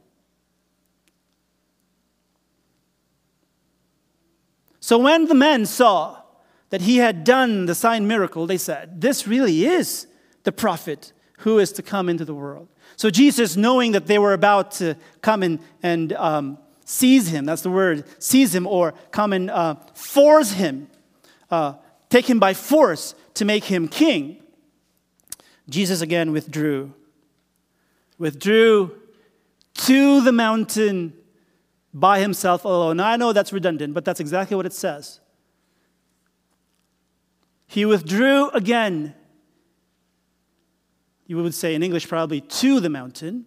So 4.81 4.99
when 4.99 5.27
the 5.27 5.35
men 5.35 5.67
saw 5.67 6.23
that 6.71 6.83
he 6.83 6.97
had 6.97 7.25
done 7.25 7.67
the 7.67 7.75
sign 7.75 8.07
miracle, 8.07 8.47
they 8.47 8.57
said, 8.57 9.01
This 9.01 9.27
really 9.27 9.65
is 9.65 10.07
the 10.43 10.53
prophet 10.53 11.13
who 11.39 11.59
is 11.59 11.73
to 11.73 11.83
come 11.83 12.09
into 12.09 12.25
the 12.25 12.35
world. 12.35 12.69
So 12.97 13.11
Jesus, 13.11 13.57
knowing 13.57 13.93
that 13.93 14.07
they 14.07 14.19
were 14.19 14.33
about 14.33 14.73
to 14.73 14.97
come 15.21 15.43
in 15.43 15.61
and 15.83 16.13
um, 16.15 16.59
seize 16.85 17.29
him, 17.29 17.45
that's 17.45 17.63
the 17.63 17.71
word, 17.71 18.05
seize 18.19 18.55
him, 18.55 18.67
or 18.67 18.95
come 19.11 19.33
and 19.33 19.51
uh, 19.51 19.77
force 19.95 20.53
him, 20.53 20.89
uh, 21.51 21.75
take 22.13 22.29
him 22.29 22.39
by 22.39 22.53
force 22.53 23.15
to 23.33 23.45
make 23.47 23.65
him 23.65 23.89
king, 23.89 24.43
Jesus 25.69 26.03
again 26.03 26.31
withdrew. 26.31 26.93
Withdrew 28.19 28.95
to 29.75 30.21
the 30.21 30.33
mountain 30.33 31.15
by 31.95 32.21
himself 32.21 32.67
alone. 32.67 32.99
Now, 32.99 33.07
I 33.07 33.17
know 33.17 33.33
that's 33.33 33.53
redundant, 33.53 33.95
but 33.95 34.05
that's 34.05 34.21
exactly 34.21 34.55
what 34.57 34.67
it 34.67 34.75
says. 34.75 35.21
He 37.67 37.87
withdrew 37.87 38.51
again. 38.51 39.15
You 41.27 41.39
would 41.39 41.55
say 41.55 41.75
in 41.75 41.83
English, 41.83 42.09
probably 42.09 42.43
to 42.43 42.81
the 42.81 42.91
mountain. 42.91 43.47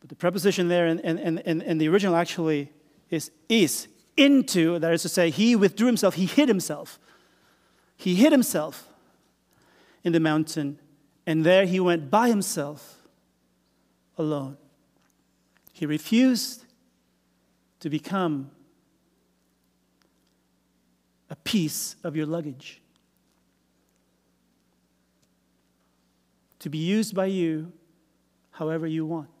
But 0.00 0.10
the 0.10 0.14
preposition 0.14 0.68
there 0.68 0.86
in, 0.86 0.98
in, 0.98 1.38
in, 1.38 1.62
in 1.62 1.78
the 1.78 1.88
original 1.88 2.14
actually 2.14 2.70
is 3.08 3.30
is 3.48 3.88
into, 4.16 4.78
that 4.78 4.92
is 4.92 5.02
to 5.02 5.08
say, 5.08 5.30
he 5.30 5.56
withdrew 5.56 5.86
himself, 5.86 6.14
he 6.14 6.26
hid 6.26 6.48
himself. 6.48 6.98
He 7.96 8.14
hid 8.14 8.32
himself 8.32 8.88
in 10.02 10.12
the 10.12 10.20
mountain, 10.20 10.78
and 11.26 11.44
there 11.44 11.66
he 11.66 11.80
went 11.80 12.10
by 12.10 12.28
himself 12.28 12.96
alone. 14.16 14.56
He 15.72 15.86
refused 15.86 16.64
to 17.80 17.90
become 17.90 18.50
a 21.28 21.36
piece 21.36 21.96
of 22.02 22.16
your 22.16 22.26
luggage, 22.26 22.80
to 26.58 26.68
be 26.68 26.78
used 26.78 27.14
by 27.14 27.26
you 27.26 27.72
however 28.50 28.86
you 28.86 29.06
want. 29.06 29.39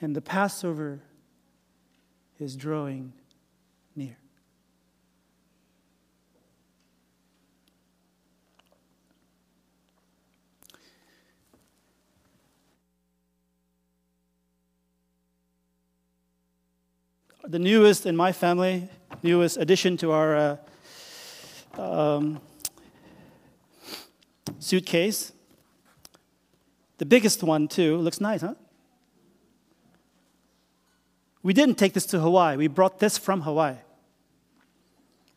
And 0.00 0.14
the 0.14 0.20
Passover 0.20 1.00
is 2.38 2.54
drawing 2.56 3.12
near. 3.96 4.16
The 17.44 17.58
newest 17.58 18.04
in 18.04 18.14
my 18.14 18.32
family, 18.32 18.88
newest 19.22 19.56
addition 19.56 19.96
to 19.98 20.12
our 20.12 20.36
uh, 20.36 21.80
um, 21.80 22.40
suitcase. 24.58 25.32
The 26.98 27.06
biggest 27.06 27.42
one, 27.42 27.66
too. 27.66 27.96
Looks 27.96 28.20
nice, 28.20 28.42
huh? 28.42 28.54
We 31.42 31.52
didn't 31.52 31.76
take 31.76 31.92
this 31.92 32.06
to 32.06 32.20
Hawaii, 32.20 32.56
we 32.56 32.66
brought 32.66 32.98
this 32.98 33.16
from 33.16 33.42
Hawaii. 33.42 33.76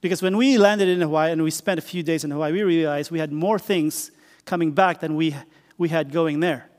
Because 0.01 0.21
when 0.21 0.35
we 0.35 0.57
landed 0.57 0.87
in 0.87 0.99
Hawaii 0.99 1.31
and 1.31 1.43
we 1.43 1.51
spent 1.51 1.77
a 1.77 1.81
few 1.81 2.01
days 2.01 2.23
in 2.23 2.31
Hawaii, 2.31 2.51
we 2.51 2.63
realized 2.63 3.11
we 3.11 3.19
had 3.19 3.31
more 3.31 3.59
things 3.59 4.11
coming 4.45 4.71
back 4.71 4.99
than 4.99 5.15
we, 5.15 5.35
we 5.77 5.89
had 5.89 6.11
going 6.11 6.39
there. 6.39 6.71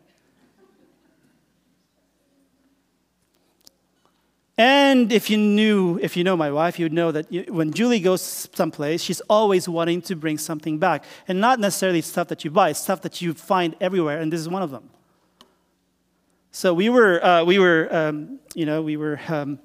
And 4.59 5.13
if 5.13 5.31
you 5.31 5.39
knew, 5.39 5.99
if 6.03 6.17
you 6.17 6.25
know 6.25 6.37
my 6.37 6.51
wife, 6.51 6.79
you'd 6.79 6.93
know 6.93 7.11
that 7.11 7.27
when 7.49 7.73
Julie 7.73 8.01
goes 8.01 8.49
someplace, 8.55 9.03
she's 9.03 9.21
always 9.23 9.69
wanting 9.69 10.03
to 10.03 10.15
bring 10.15 10.37
something 10.37 10.79
back. 10.79 11.05
And 11.27 11.41
not 11.41 11.59
necessarily 11.59 12.03
stuff 12.03 12.29
that 12.29 12.45
you 12.45 12.51
buy, 12.51 12.73
stuff 12.73 13.01
that 13.03 13.23
you 13.23 13.35
find 13.35 13.75
everywhere, 13.81 14.21
and 14.21 14.33
this 14.33 14.41
is 14.41 14.49
one 14.49 14.63
of 14.63 14.71
them. 14.71 14.91
So 16.55 16.75
we 16.75 16.91
were, 16.91 17.25
uh, 17.25 17.45
we 17.45 17.59
were 17.59 17.88
um, 17.91 18.38
you 18.55 18.67
know, 18.67 18.83
we 18.83 18.99
were 18.99 19.19
um, 19.27 19.59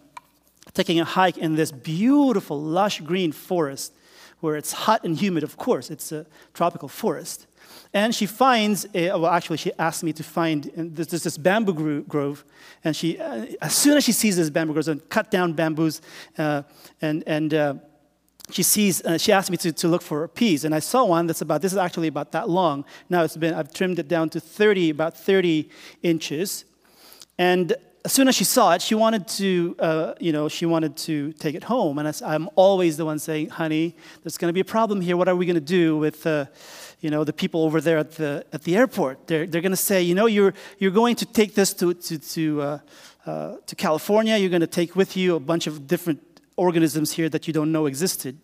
taking 0.74 1.02
a 1.02 1.04
hike 1.04 1.38
in 1.38 1.56
this 1.56 1.70
beautiful, 1.70 2.62
lush 2.62 3.02
green 3.02 3.34
forest 3.34 3.94
where 4.40 4.56
it's 4.56 4.72
hot 4.72 5.04
and 5.04 5.18
humid, 5.18 5.44
of 5.44 5.58
course. 5.58 5.92
It's 5.92 6.14
a 6.14 6.26
tropical 6.54 6.88
forest. 6.88 7.46
And 7.94 8.16
she 8.16 8.26
finds, 8.26 8.86
a, 8.96 9.10
well, 9.10 9.28
actually, 9.28 9.58
she 9.58 9.74
asked 9.78 10.02
me 10.02 10.14
to 10.14 10.24
find, 10.24 10.72
there's 10.78 11.10
this, 11.10 11.24
this 11.24 11.38
bamboo 11.38 12.04
grove. 12.04 12.46
And 12.86 12.96
she, 12.96 13.20
uh, 13.20 13.48
as 13.62 13.76
soon 13.76 13.98
as 13.98 14.06
she 14.06 14.14
sees 14.14 14.38
this 14.38 14.50
bamboo 14.50 14.72
grove, 14.72 14.88
and 14.88 15.10
cut 15.10 15.30
down 15.30 15.52
bamboos, 15.52 16.02
uh, 16.38 16.64
and, 17.02 17.22
and 17.28 17.54
uh, 17.54 17.74
she 18.50 18.64
sees, 18.64 19.04
uh, 19.04 19.18
she 19.18 19.34
asked 19.34 19.52
me 19.52 19.58
to, 19.58 19.74
to 19.74 19.90
look 19.90 20.02
for 20.02 20.26
peas. 20.30 20.64
And 20.64 20.74
I 20.74 20.80
saw 20.80 21.04
one 21.04 21.28
that's 21.28 21.42
about, 21.42 21.62
this 21.62 21.74
is 21.74 21.78
actually 21.78 22.08
about 22.08 22.32
that 22.32 22.48
long. 22.48 22.86
Now 23.10 23.24
it's 23.24 23.36
been, 23.36 23.54
I've 23.54 23.74
trimmed 23.74 24.00
it 24.00 24.08
down 24.08 24.30
to 24.30 24.40
30, 24.40 24.92
about 24.92 25.18
30 25.18 25.70
inches. 26.02 26.64
And 27.38 27.76
as 28.06 28.14
soon 28.14 28.28
as 28.28 28.36
she 28.36 28.44
saw 28.44 28.74
it, 28.74 28.82
she 28.82 28.96
wanted 28.96 29.28
to, 29.28 29.76
uh, 29.80 30.14
you 30.20 30.32
know, 30.32 30.48
she 30.48 30.66
wanted 30.66 30.96
to 30.98 31.34
take 31.34 31.56
it 31.56 31.64
home. 31.66 32.00
And 32.00 32.08
I, 32.08 32.36
am 32.36 32.50
always 32.56 32.96
the 32.98 33.06
one 33.06 33.20
saying, 33.20 33.50
honey, 33.50 33.96
there's 34.24 34.38
going 34.38 34.50
to 34.50 34.54
be 34.54 34.62
a 34.62 34.66
problem 34.66 35.02
here. 35.02 35.18
What 35.18 35.28
are 35.28 35.36
we 35.36 35.46
going 35.46 35.56
to 35.56 35.62
do 35.62 35.98
with, 35.98 36.26
uh, 36.26 36.46
you 37.02 37.10
know, 37.10 37.24
the 37.24 37.34
people 37.34 37.64
over 37.64 37.82
there 37.82 37.98
at 37.98 38.14
the, 38.14 38.46
at 38.54 38.64
the 38.64 38.76
airport. 38.76 39.28
They're, 39.28 39.46
they're 39.46 39.62
going 39.62 39.72
to 39.72 39.76
say, 39.92 40.02
you 40.02 40.16
know, 40.16 40.26
you're, 40.26 40.54
you're 40.80 40.92
going 40.92 41.16
to 41.18 41.26
take 41.26 41.54
this 41.54 41.74
to, 41.76 41.94
to, 41.94 42.18
to, 42.18 42.62
uh, 42.62 42.80
uh, 43.26 43.56
to 43.66 43.76
California. 43.76 44.38
You're 44.38 44.50
going 44.50 44.62
to 44.62 44.68
take 44.68 44.96
with 44.96 45.18
you 45.18 45.36
a 45.36 45.40
bunch 45.40 45.68
of 45.68 45.88
different 45.88 46.22
organisms 46.56 47.12
here 47.12 47.30
that 47.30 47.46
you 47.46 47.54
don't 47.54 47.72
know 47.72 47.86
existed. 47.86 48.38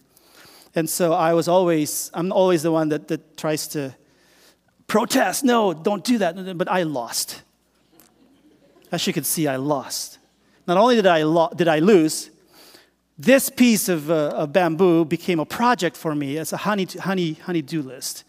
And 0.75 0.89
so 0.89 1.13
I 1.13 1.34
was 1.34 1.47
always, 1.47 2.12
I'm 2.13 2.32
always 2.32 2.63
the 2.63 2.71
one 2.71 2.89
that, 2.89 3.08
that 3.08 3.38
tries 3.38 3.67
to 3.69 3.95
protest. 4.88 5.43
No, 5.43 5.73
don't 5.73 6.03
do 6.03 6.17
that. 6.17 6.58
But 6.58 6.69
I 6.69 6.84
lost. 6.84 7.43
As 8.93 9.08
you 9.08 9.12
can 9.12 9.23
see, 9.23 9.47
I 9.47 9.56
lost. 9.56 10.19
Not 10.67 10.77
only 10.77 10.95
did 10.95 11.08
I, 11.08 11.23
lo- 11.23 11.49
did 11.56 11.67
I 11.67 11.79
lose, 11.79 12.29
this 13.17 13.49
piece 13.49 13.89
of, 13.89 14.12
uh, 14.12 14.29
of, 14.36 14.53
bamboo 14.53 15.03
became 15.03 15.39
a 15.39 15.45
project 15.45 15.97
for 15.97 16.13
me 16.13 16.38
as 16.38 16.53
a 16.53 16.58
honey, 16.58 16.86
honey, 16.86 17.34
honey-do 17.34 17.82
list. 17.82 18.23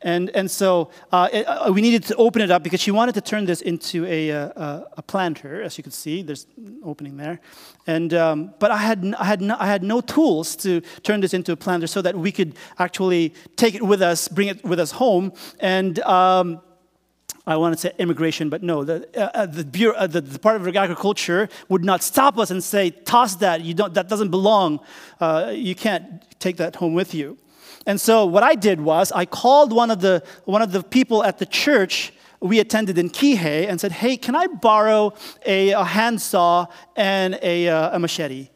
And, 0.00 0.30
and 0.30 0.50
so 0.50 0.90
uh, 1.12 1.28
it, 1.30 1.44
uh, 1.44 1.70
we 1.70 1.82
needed 1.82 2.02
to 2.04 2.16
open 2.16 2.40
it 2.40 2.50
up 2.50 2.62
because 2.62 2.80
she 2.80 2.90
wanted 2.90 3.14
to 3.16 3.20
turn 3.20 3.44
this 3.44 3.60
into 3.60 4.06
a, 4.06 4.30
a, 4.30 4.48
uh, 4.52 4.84
a 4.96 5.02
planter, 5.02 5.62
as 5.62 5.76
you 5.76 5.82
can 5.82 5.92
see. 5.92 6.22
There's 6.22 6.46
an 6.56 6.80
opening 6.82 7.18
there. 7.18 7.38
And, 7.86 8.14
um, 8.14 8.54
but 8.58 8.70
I 8.70 8.78
had, 8.78 9.14
I, 9.18 9.24
had 9.24 9.42
no, 9.42 9.56
I 9.60 9.66
had 9.66 9.82
no 9.82 10.00
tools 10.00 10.56
to 10.56 10.80
turn 11.02 11.20
this 11.20 11.34
into 11.34 11.52
a 11.52 11.56
planter 11.56 11.86
so 11.86 12.00
that 12.00 12.16
we 12.16 12.32
could 12.32 12.56
actually 12.78 13.34
take 13.56 13.74
it 13.74 13.82
with 13.82 14.00
us, 14.00 14.28
bring 14.28 14.48
it 14.48 14.64
with 14.64 14.80
us 14.80 14.92
home. 14.92 15.34
And 15.60 15.98
um, 16.00 16.62
I 17.46 17.56
wanted 17.56 17.76
to 17.76 17.80
say 17.82 17.92
immigration, 17.98 18.48
but 18.48 18.62
no, 18.62 18.82
the, 18.82 19.06
uh, 19.16 19.30
uh 19.34 19.46
the, 19.46 19.64
Bureau, 19.64 19.94
uh, 19.96 20.08
the 20.08 20.20
Department 20.20 20.68
of 20.68 20.76
Agriculture 20.76 21.48
would 21.68 21.84
not 21.84 22.02
stop 22.02 22.38
us 22.38 22.50
and 22.50 22.62
say, 22.62 22.90
toss 22.90 23.36
that, 23.36 23.60
you 23.60 23.72
don't, 23.72 23.94
that 23.94 24.08
doesn't 24.08 24.30
belong. 24.30 24.80
Uh, 25.20 25.52
you 25.54 25.74
can't 25.74 26.24
take 26.40 26.56
that 26.56 26.76
home 26.76 26.94
with 26.94 27.14
you. 27.14 27.38
And 27.86 28.00
so 28.00 28.26
what 28.26 28.42
I 28.42 28.56
did 28.56 28.80
was 28.80 29.12
I 29.12 29.26
called 29.26 29.72
one 29.72 29.92
of 29.92 30.00
the, 30.00 30.24
one 30.44 30.60
of 30.60 30.72
the 30.72 30.82
people 30.82 31.22
at 31.22 31.38
the 31.38 31.46
church 31.46 32.12
we 32.40 32.58
attended 32.58 32.98
in 32.98 33.10
Kihei 33.10 33.68
and 33.68 33.80
said, 33.80 33.92
hey, 33.92 34.16
can 34.16 34.34
I 34.34 34.48
borrow 34.48 35.14
a, 35.46 35.70
a 35.70 35.84
handsaw 35.84 36.66
and 36.96 37.38
a, 37.42 37.68
uh, 37.68 37.96
a 37.96 37.98
machete? 37.98 38.48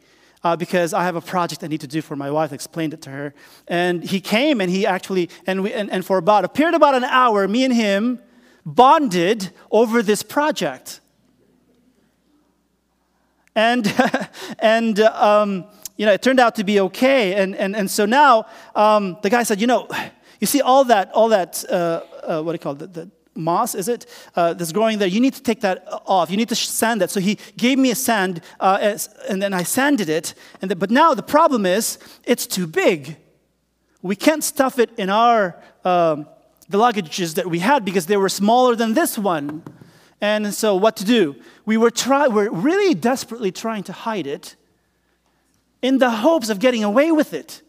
Uh, 0.43 0.55
because 0.55 0.93
I 0.93 1.03
have 1.03 1.15
a 1.15 1.21
project 1.21 1.63
I 1.63 1.67
need 1.67 1.81
to 1.81 1.87
do 1.87 2.01
for 2.01 2.15
my 2.15 2.29
wife. 2.29 2.51
I 2.51 2.55
explained 2.55 2.93
it 2.93 3.01
to 3.03 3.09
her. 3.11 3.33
And 3.67 4.03
he 4.03 4.19
came 4.19 4.59
and 4.59 4.69
he 4.69 4.85
actually, 4.85 5.29
and, 5.47 5.63
we, 5.63 5.71
and, 5.71 5.89
and 5.89 6.05
for 6.05 6.17
about, 6.17 6.43
a 6.45 6.49
period 6.49 6.75
about 6.75 6.95
an 6.95 7.03
hour, 7.03 7.47
me 7.47 7.63
and 7.63 7.73
him 7.73 8.19
bonded 8.65 9.51
over 9.69 10.01
this 10.01 10.23
project. 10.23 10.99
And, 13.55 13.93
and 14.59 14.99
um, 14.99 15.65
you 15.97 16.05
know, 16.05 16.13
it 16.13 16.21
turned 16.21 16.39
out 16.39 16.55
to 16.55 16.63
be 16.63 16.79
okay. 16.79 17.35
And, 17.35 17.55
and, 17.55 17.75
and 17.75 17.89
so 17.89 18.05
now 18.05 18.45
um, 18.75 19.17
the 19.21 19.29
guy 19.29 19.43
said, 19.43 19.59
you 19.59 19.67
know, 19.67 19.87
you 20.39 20.47
see 20.47 20.61
all 20.61 20.85
that, 20.85 21.11
all 21.11 21.29
that 21.29 21.63
uh, 21.69 22.01
uh, 22.23 22.41
what 22.41 22.51
do 22.51 22.55
you 22.55 22.59
call 22.59 22.73
it, 22.73 22.79
the, 22.79 22.87
the 22.87 23.11
moss, 23.35 23.75
is 23.75 23.87
it, 23.87 24.05
uh, 24.35 24.53
that's 24.53 24.71
growing 24.71 24.99
there, 24.99 25.07
you 25.07 25.19
need 25.19 25.33
to 25.33 25.41
take 25.41 25.61
that 25.61 25.85
off. 26.05 26.29
You 26.29 26.37
need 26.37 26.49
to 26.49 26.55
sand 26.55 27.01
that. 27.01 27.11
So 27.11 27.19
he 27.19 27.37
gave 27.57 27.77
me 27.77 27.91
a 27.91 27.95
sand, 27.95 28.41
uh, 28.59 28.97
and 29.29 29.41
then 29.41 29.53
I 29.53 29.63
sanded 29.63 30.09
it. 30.09 30.33
And 30.61 30.71
the, 30.71 30.75
but 30.75 30.91
now 30.91 31.13
the 31.13 31.23
problem 31.23 31.65
is, 31.65 31.97
it's 32.23 32.45
too 32.45 32.67
big. 32.67 33.17
We 34.01 34.15
can't 34.15 34.43
stuff 34.43 34.79
it 34.79 34.89
in 34.97 35.09
our, 35.09 35.61
um, 35.85 36.27
the 36.71 36.77
luggages 36.77 37.35
that 37.35 37.47
we 37.47 37.59
had 37.59 37.85
because 37.85 38.05
they 38.05 38.17
were 38.17 38.29
smaller 38.29 38.75
than 38.75 38.93
this 38.93 39.17
one. 39.17 39.63
And 40.19 40.53
so 40.53 40.75
what 40.75 40.95
to 40.97 41.05
do? 41.05 41.35
We 41.65 41.77
were, 41.77 41.91
try, 41.91 42.27
we're 42.27 42.49
really 42.49 42.93
desperately 42.93 43.51
trying 43.51 43.83
to 43.83 43.93
hide 43.93 44.27
it 44.27 44.55
in 45.81 45.97
the 45.97 46.09
hopes 46.09 46.49
of 46.49 46.59
getting 46.59 46.83
away 46.83 47.11
with 47.11 47.33
it. 47.33 47.61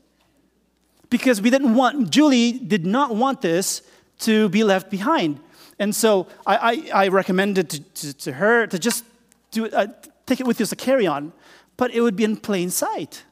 Because 1.09 1.41
we 1.41 1.51
didn't 1.51 1.75
want, 1.75 2.11
Julie 2.11 2.53
did 2.53 2.87
not 2.87 3.15
want 3.15 3.41
this 3.41 3.83
to 4.21 4.49
be 4.49 4.65
left 4.65 4.91
behind. 4.91 5.41
And 5.79 5.95
so 5.95 6.27
I, 6.47 6.57
I, 6.95 7.05
I 7.05 7.09
recommended 7.09 7.71
to, 7.71 7.81
to, 7.81 8.15
to, 8.15 8.33
her 8.35 8.67
to 8.67 8.79
just 8.79 9.05
do 9.51 9.67
uh, 9.67 9.89
take 10.27 10.41
it 10.41 10.47
with 10.47 10.61
you 10.61 10.65
as 10.65 10.73
a 10.73 10.77
carry 10.77 11.07
on, 11.07 11.33
but 11.77 11.91
it 11.93 12.01
would 12.01 12.17
be 12.17 12.25
in 12.25 12.37
plain 12.37 12.71
sight. 12.71 13.25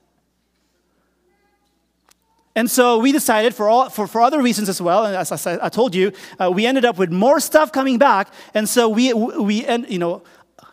And 2.61 2.71
so 2.71 2.99
we 2.99 3.11
decided, 3.11 3.55
for, 3.55 3.71
all, 3.71 3.89
for, 3.89 4.07
for 4.07 4.21
other 4.21 4.43
reasons 4.43 4.69
as 4.69 4.83
well, 4.83 5.07
and 5.07 5.17
as 5.17 5.47
I, 5.47 5.65
I 5.65 5.71
told 5.71 5.95
you, 5.95 6.13
uh, 6.39 6.51
we 6.55 6.67
ended 6.67 6.85
up 6.85 6.99
with 6.99 7.11
more 7.11 7.41
stuff 7.41 7.73
coming 7.73 7.97
back. 7.97 8.29
And 8.53 8.69
so 8.69 8.87
we, 8.87 9.15
we 9.15 9.65
end, 9.65 9.87
you 9.89 9.99
know, 9.99 10.23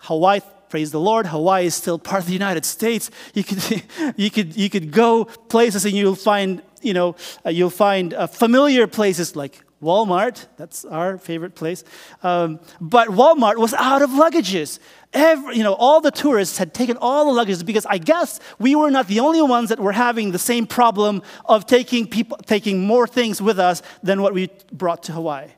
Hawaii 0.01 0.41
praise 0.67 0.91
the 0.91 0.99
Lord, 0.99 1.27
Hawaii 1.27 1.65
is 1.65 1.75
still 1.75 1.97
part 1.97 2.23
of 2.23 2.27
the 2.27 2.33
United 2.33 2.65
States. 2.65 3.09
You 3.33 3.45
could, 3.45 3.83
you 4.17 4.29
could, 4.29 4.57
you 4.57 4.69
could 4.69 4.91
go 4.91 5.23
places 5.23 5.85
and 5.85 5.93
you'll 5.93 6.15
find, 6.15 6.61
you 6.81 6.93
know, 6.93 7.15
uh, 7.45 7.51
you'll 7.51 7.69
find 7.69 8.13
uh, 8.13 8.27
familiar 8.27 8.85
places 8.85 9.37
like 9.37 9.63
Walmart. 9.81 10.47
That's 10.57 10.85
our 10.85 11.17
favorite 11.17 11.55
place. 11.55 11.83
Um, 12.23 12.59
but 12.81 13.09
Walmart 13.09 13.57
was 13.57 13.73
out 13.73 14.01
of 14.01 14.09
luggages. 14.09 14.79
Every, 15.13 15.57
you 15.57 15.63
know, 15.63 15.73
all 15.73 16.01
the 16.01 16.11
tourists 16.11 16.57
had 16.57 16.73
taken 16.73 16.97
all 16.97 17.33
the 17.33 17.45
luggages 17.45 17.65
because 17.65 17.85
I 17.85 17.97
guess 17.97 18.39
we 18.59 18.75
were 18.75 18.89
not 18.89 19.07
the 19.07 19.19
only 19.19 19.41
ones 19.41 19.69
that 19.69 19.79
were 19.79 19.91
having 19.91 20.31
the 20.31 20.39
same 20.39 20.65
problem 20.65 21.21
of 21.45 21.65
taking 21.65 22.07
people, 22.07 22.37
taking 22.37 22.85
more 22.85 23.07
things 23.07 23.41
with 23.41 23.59
us 23.59 23.81
than 24.01 24.21
what 24.21 24.33
we 24.33 24.49
brought 24.71 25.03
to 25.03 25.11
Hawaii. 25.11 25.49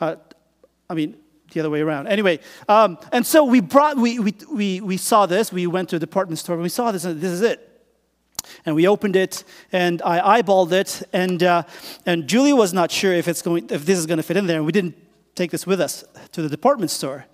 Uh, 0.00 0.16
I 0.88 0.94
mean, 0.94 1.16
the 1.52 1.60
other 1.60 1.70
way 1.70 1.80
around. 1.80 2.08
Anyway, 2.08 2.40
um, 2.68 2.98
and 3.12 3.26
so 3.26 3.44
we 3.44 3.60
brought, 3.60 3.96
we, 3.96 4.18
we, 4.18 4.34
we, 4.50 4.80
we 4.80 4.96
saw 4.96 5.26
this. 5.26 5.52
We 5.52 5.66
went 5.66 5.90
to 5.90 5.96
a 5.96 5.98
department 5.98 6.38
store 6.38 6.54
and 6.54 6.62
we 6.62 6.68
saw 6.68 6.90
this, 6.92 7.04
and 7.04 7.20
this 7.20 7.30
is 7.30 7.42
it. 7.42 7.73
And 8.64 8.74
we 8.74 8.86
opened 8.86 9.16
it, 9.16 9.44
and 9.72 10.02
I 10.02 10.40
eyeballed 10.40 10.72
it, 10.72 11.02
and, 11.12 11.42
uh, 11.42 11.62
and 12.06 12.26
Julie 12.26 12.52
was 12.52 12.72
not 12.72 12.90
sure 12.90 13.12
if, 13.12 13.28
it's 13.28 13.42
going, 13.42 13.68
if 13.70 13.84
this 13.86 13.98
is 13.98 14.06
going 14.06 14.18
to 14.18 14.22
fit 14.22 14.36
in 14.36 14.46
there, 14.46 14.56
and 14.56 14.66
we 14.66 14.72
didn't 14.72 14.96
take 15.34 15.50
this 15.50 15.66
with 15.66 15.80
us 15.80 16.04
to 16.32 16.42
the 16.42 16.48
department 16.48 16.90
store. 16.90 17.26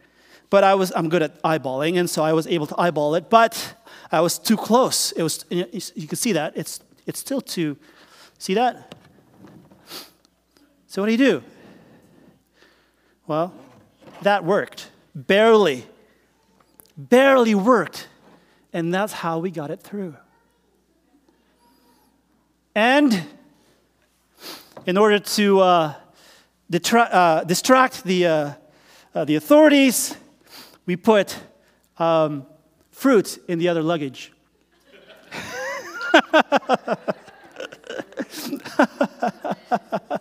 But 0.49 0.65
I 0.65 0.75
was, 0.75 0.93
I'm 0.97 1.09
good 1.09 1.23
at 1.23 1.41
eyeballing, 1.43 1.99
and 1.99 2.11
so 2.11 2.23
I 2.23 2.33
was 2.33 2.47
able 2.47 2.67
to 2.67 2.81
eyeball 2.81 3.15
it, 3.15 3.31
but 3.31 3.75
I 4.11 4.21
was 4.21 4.39
too 4.39 4.57
close. 4.57 5.13
It 5.13 5.23
was, 5.23 5.45
you, 5.49 5.67
you 5.95 6.09
can 6.09 6.17
see 6.17 6.33
that. 6.33 6.57
It's, 6.57 6.81
it's 7.07 7.21
still 7.21 7.41
too, 7.41 7.77
see 8.39 8.55
that? 8.55 8.95
So 10.89 11.03
what 11.03 11.07
do 11.07 11.13
you 11.13 11.19
do? 11.19 11.43
Well, 13.29 13.55
that 14.23 14.45
worked. 14.45 14.91
Barely. 15.15 15.87
Barely 16.97 17.55
worked. 17.55 18.09
And 18.73 18.93
that's 18.93 19.13
how 19.13 19.39
we 19.39 19.53
got 19.53 19.71
it 19.71 19.81
through. 19.81 20.17
And 22.75 23.27
in 24.87 24.97
order 24.97 25.19
to 25.19 25.61
uh, 25.61 25.95
detra- 26.71 27.13
uh, 27.13 27.45
distract 27.45 28.05
the, 28.05 28.27
uh, 28.27 28.53
uh 29.15 29.25
the 29.25 29.35
authorities, 29.35 30.17
we 30.87 30.97
put 30.97 31.37
um, 31.99 32.47
fruit 32.93 33.39
in 33.49 33.59
the 33.59 33.69
other 33.69 33.83
luggage. 33.83 34.33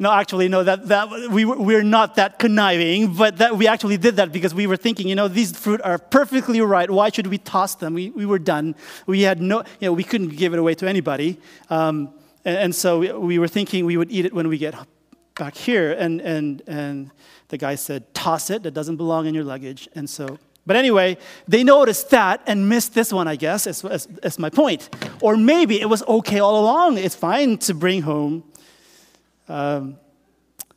No, 0.00 0.12
actually, 0.12 0.46
no, 0.48 0.62
that, 0.62 0.86
that, 0.88 1.10
we, 1.30 1.44
we're 1.44 1.82
not 1.82 2.14
that 2.14 2.38
conniving, 2.38 3.14
but 3.14 3.38
that 3.38 3.56
we 3.56 3.66
actually 3.66 3.96
did 3.96 4.16
that 4.16 4.30
because 4.30 4.54
we 4.54 4.68
were 4.68 4.76
thinking, 4.76 5.08
you 5.08 5.16
know, 5.16 5.26
these 5.26 5.56
fruit 5.56 5.80
are 5.82 5.98
perfectly 5.98 6.60
right. 6.60 6.88
Why 6.88 7.10
should 7.10 7.26
we 7.26 7.38
toss 7.38 7.74
them? 7.74 7.94
We, 7.94 8.10
we 8.10 8.24
were 8.24 8.38
done. 8.38 8.76
We 9.06 9.22
had 9.22 9.40
no, 9.40 9.58
you 9.80 9.88
know, 9.88 9.92
we 9.92 10.04
couldn't 10.04 10.36
give 10.36 10.52
it 10.52 10.60
away 10.60 10.74
to 10.76 10.88
anybody. 10.88 11.40
Um, 11.68 12.14
and, 12.44 12.56
and, 12.56 12.74
so 12.74 13.00
we, 13.00 13.12
we, 13.12 13.38
were 13.40 13.48
thinking 13.48 13.86
we 13.86 13.96
would 13.96 14.10
eat 14.12 14.24
it 14.24 14.32
when 14.32 14.46
we 14.46 14.56
get 14.56 14.74
back 15.36 15.56
here. 15.56 15.92
And, 15.92 16.20
and, 16.20 16.62
and 16.68 17.10
the 17.48 17.58
guy 17.58 17.74
said, 17.74 18.14
Toss 18.14 18.50
it, 18.50 18.62
that 18.62 18.74
doesn't 18.74 18.96
belong 18.96 19.26
in 19.26 19.34
your 19.34 19.44
luggage. 19.44 19.88
And 19.96 20.08
so, 20.08 20.38
but 20.68 20.76
anyway, 20.76 21.16
they 21.48 21.64
noticed 21.64 22.10
that 22.10 22.42
and 22.46 22.68
missed 22.68 22.94
this 22.94 23.10
one, 23.10 23.26
I 23.26 23.36
guess, 23.36 23.64
that's, 23.64 24.38
my 24.38 24.50
point. 24.50 24.90
Or 25.22 25.34
maybe 25.34 25.80
it 25.80 25.88
was 25.88 26.02
okay 26.02 26.40
all 26.40 26.60
along. 26.60 26.98
It's 26.98 27.14
fine 27.14 27.56
to 27.58 27.72
bring 27.72 28.02
home, 28.02 28.44
um, 29.48 29.98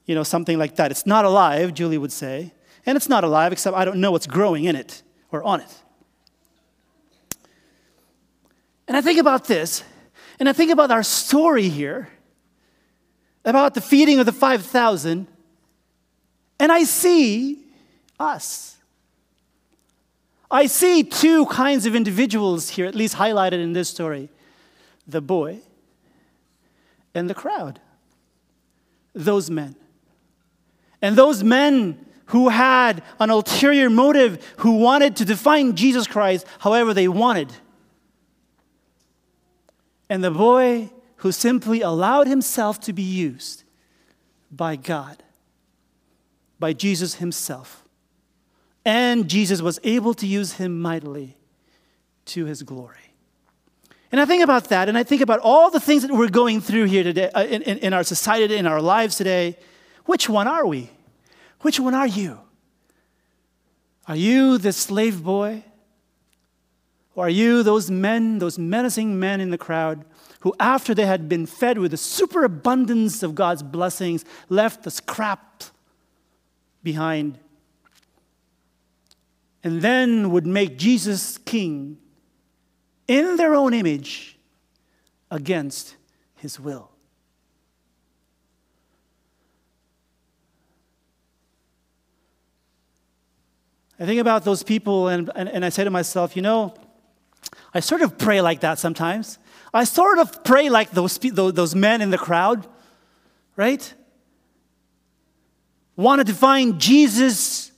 you 0.05 0.15
know, 0.15 0.23
something 0.23 0.57
like 0.57 0.75
that. 0.77 0.91
It's 0.91 1.05
not 1.05 1.25
alive, 1.25 1.73
Julie 1.73 1.97
would 1.97 2.11
say. 2.11 2.53
And 2.85 2.95
it's 2.95 3.09
not 3.09 3.23
alive, 3.23 3.51
except 3.51 3.75
I 3.75 3.85
don't 3.85 4.01
know 4.01 4.11
what's 4.11 4.27
growing 4.27 4.65
in 4.65 4.75
it 4.75 5.03
or 5.31 5.43
on 5.43 5.61
it. 5.61 5.77
And 8.87 8.97
I 8.97 9.01
think 9.01 9.19
about 9.19 9.45
this, 9.45 9.83
and 10.39 10.49
I 10.49 10.53
think 10.53 10.71
about 10.71 10.91
our 10.91 11.03
story 11.03 11.69
here, 11.69 12.09
about 13.45 13.73
the 13.73 13.81
feeding 13.81 14.19
of 14.19 14.25
the 14.25 14.33
5,000, 14.33 15.27
and 16.59 16.71
I 16.71 16.83
see 16.83 17.63
us. 18.19 18.77
I 20.49 20.65
see 20.65 21.03
two 21.03 21.45
kinds 21.45 21.85
of 21.85 21.95
individuals 21.95 22.69
here, 22.69 22.85
at 22.85 22.93
least 22.93 23.15
highlighted 23.15 23.63
in 23.63 23.73
this 23.73 23.89
story 23.89 24.29
the 25.07 25.21
boy 25.21 25.59
and 27.13 27.29
the 27.29 27.33
crowd. 27.33 27.79
Those 29.13 29.49
men. 29.49 29.75
And 31.01 31.15
those 31.15 31.43
men 31.43 32.05
who 32.27 32.49
had 32.49 33.03
an 33.19 33.29
ulterior 33.29 33.89
motive, 33.89 34.41
who 34.57 34.77
wanted 34.77 35.17
to 35.17 35.25
define 35.25 35.75
Jesus 35.75 36.07
Christ 36.07 36.45
however 36.59 36.93
they 36.93 37.07
wanted. 37.07 37.51
And 40.09 40.23
the 40.23 40.31
boy 40.31 40.91
who 41.17 41.31
simply 41.31 41.81
allowed 41.81 42.27
himself 42.27 42.79
to 42.81 42.93
be 42.93 43.03
used 43.03 43.63
by 44.49 44.75
God, 44.75 45.23
by 46.59 46.73
Jesus 46.73 47.15
himself. 47.15 47.83
And 48.83 49.29
Jesus 49.29 49.61
was 49.61 49.79
able 49.83 50.13
to 50.15 50.25
use 50.25 50.53
him 50.53 50.81
mightily 50.81 51.37
to 52.25 52.45
his 52.45 52.63
glory. 52.63 53.10
And 54.11 54.19
I 54.19 54.25
think 54.25 54.43
about 54.43 54.65
that, 54.65 54.89
and 54.89 54.97
I 54.97 55.03
think 55.03 55.21
about 55.21 55.39
all 55.39 55.69
the 55.69 55.79
things 55.79 56.01
that 56.01 56.11
we're 56.11 56.29
going 56.29 56.59
through 56.59 56.85
here 56.85 57.03
today, 57.03 57.29
uh, 57.29 57.45
in, 57.45 57.61
in, 57.61 57.77
in 57.77 57.93
our 57.93 58.03
society, 58.03 58.57
in 58.57 58.67
our 58.67 58.81
lives 58.81 59.15
today. 59.15 59.57
Which 60.05 60.27
one 60.27 60.47
are 60.47 60.65
we? 60.65 60.89
Which 61.61 61.79
one 61.79 61.93
are 61.93 62.07
you? 62.07 62.39
Are 64.07 64.15
you 64.15 64.57
the 64.57 64.73
slave 64.73 65.23
boy? 65.23 65.63
Or 67.15 67.27
are 67.27 67.29
you 67.29 67.63
those 67.63 67.89
men, 67.89 68.39
those 68.39 68.57
menacing 68.59 69.19
men 69.19 69.39
in 69.39 69.49
the 69.49 69.57
crowd 69.57 70.03
who, 70.41 70.53
after 70.59 70.93
they 70.93 71.05
had 71.05 71.29
been 71.29 71.45
fed 71.45 71.77
with 71.77 71.91
the 71.91 71.97
superabundance 71.97 73.23
of 73.23 73.35
God's 73.35 73.63
blessings, 73.63 74.25
left 74.49 74.83
the 74.83 74.91
scrap 74.91 75.63
behind 76.83 77.37
and 79.63 79.81
then 79.81 80.31
would 80.31 80.47
make 80.47 80.77
Jesus 80.77 81.37
king 81.37 81.97
in 83.07 83.35
their 83.37 83.55
own 83.55 83.73
image 83.73 84.37
against 85.29 85.95
his 86.35 86.59
will? 86.59 86.91
I 93.99 94.05
think 94.05 94.19
about 94.19 94.43
those 94.43 94.63
people 94.63 95.09
and, 95.09 95.29
and, 95.35 95.47
and 95.47 95.63
I 95.63 95.69
say 95.69 95.83
to 95.83 95.91
myself, 95.91 96.35
you 96.35 96.41
know, 96.41 96.73
I 97.73 97.81
sort 97.81 98.01
of 98.01 98.17
pray 98.17 98.41
like 98.41 98.61
that 98.61 98.79
sometimes. 98.79 99.37
I 99.73 99.83
sort 99.83 100.17
of 100.17 100.43
pray 100.43 100.69
like 100.69 100.91
those, 100.91 101.17
those 101.17 101.75
men 101.75 102.01
in 102.01 102.09
the 102.09 102.17
crowd, 102.17 102.67
right? 103.55 103.93
Wanted 105.95 106.27
to 106.27 106.33
find 106.33 106.79
Jesus 106.79 107.71